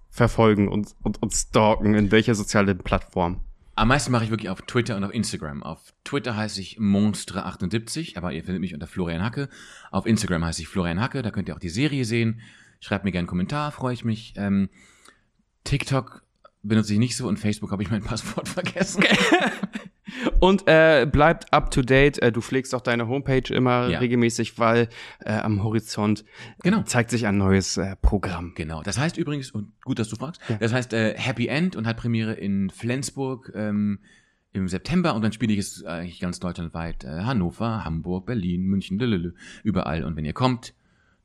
[0.09, 1.93] verfolgen und, und, und stalken?
[1.95, 3.41] In welcher sozialen Plattform?
[3.75, 5.61] Am meisten mache ich wirklich auf Twitter und auf Instagram.
[5.61, 9.49] Auf Twitter heiße ich Monstre78, aber ihr findet mich unter Florian Hacke.
[9.91, 12.41] Auf Instagram heiße ich Florian Hacke, da könnt ihr auch die Serie sehen.
[12.79, 14.33] Schreibt mir gerne einen Kommentar, freue ich mich.
[14.35, 14.69] Ähm,
[15.63, 16.23] TikTok
[16.63, 19.03] benutze ich nicht so und Facebook habe ich mein Passwort vergessen.
[20.39, 22.21] Und äh, bleibt up to date.
[22.21, 23.99] Äh, du pflegst auch deine Homepage immer Ja.
[23.99, 24.89] regelmäßig, weil
[25.19, 26.23] äh, am Horizont
[26.63, 26.83] Genau.
[26.83, 28.53] zeigt sich ein neues äh, Programm.
[28.55, 28.81] Genau.
[28.83, 31.97] Das heißt übrigens, und gut, dass du fragst, das heißt äh, Happy End und hat
[31.97, 33.99] Premiere in Flensburg ähm,
[34.53, 37.03] im September und dann spiele ich es eigentlich ganz deutschlandweit.
[37.03, 39.33] Äh, Hannover, Hamburg, Berlin, München, lülülü,
[39.63, 40.03] überall.
[40.03, 40.73] Und wenn ihr kommt,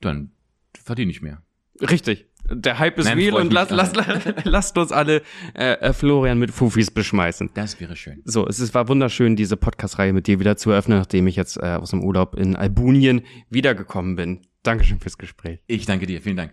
[0.01, 0.33] dann
[0.75, 1.41] verdiene ich mehr.
[1.81, 2.27] Richtig.
[2.51, 3.93] Der Hype ist Nein, real und lass, lass,
[4.45, 5.23] lasst uns alle
[5.55, 7.51] äh, äh, Florian mit Fufis beschmeißen.
[7.55, 8.21] Das wäre schön.
[8.25, 11.57] So, es ist, war wunderschön, diese Podcast-Reihe mit dir wieder zu eröffnen, nachdem ich jetzt
[11.57, 14.41] äh, aus dem Urlaub in Albunien wiedergekommen bin.
[14.63, 15.61] Dankeschön fürs Gespräch.
[15.67, 16.21] Ich danke dir.
[16.21, 16.53] Vielen Dank.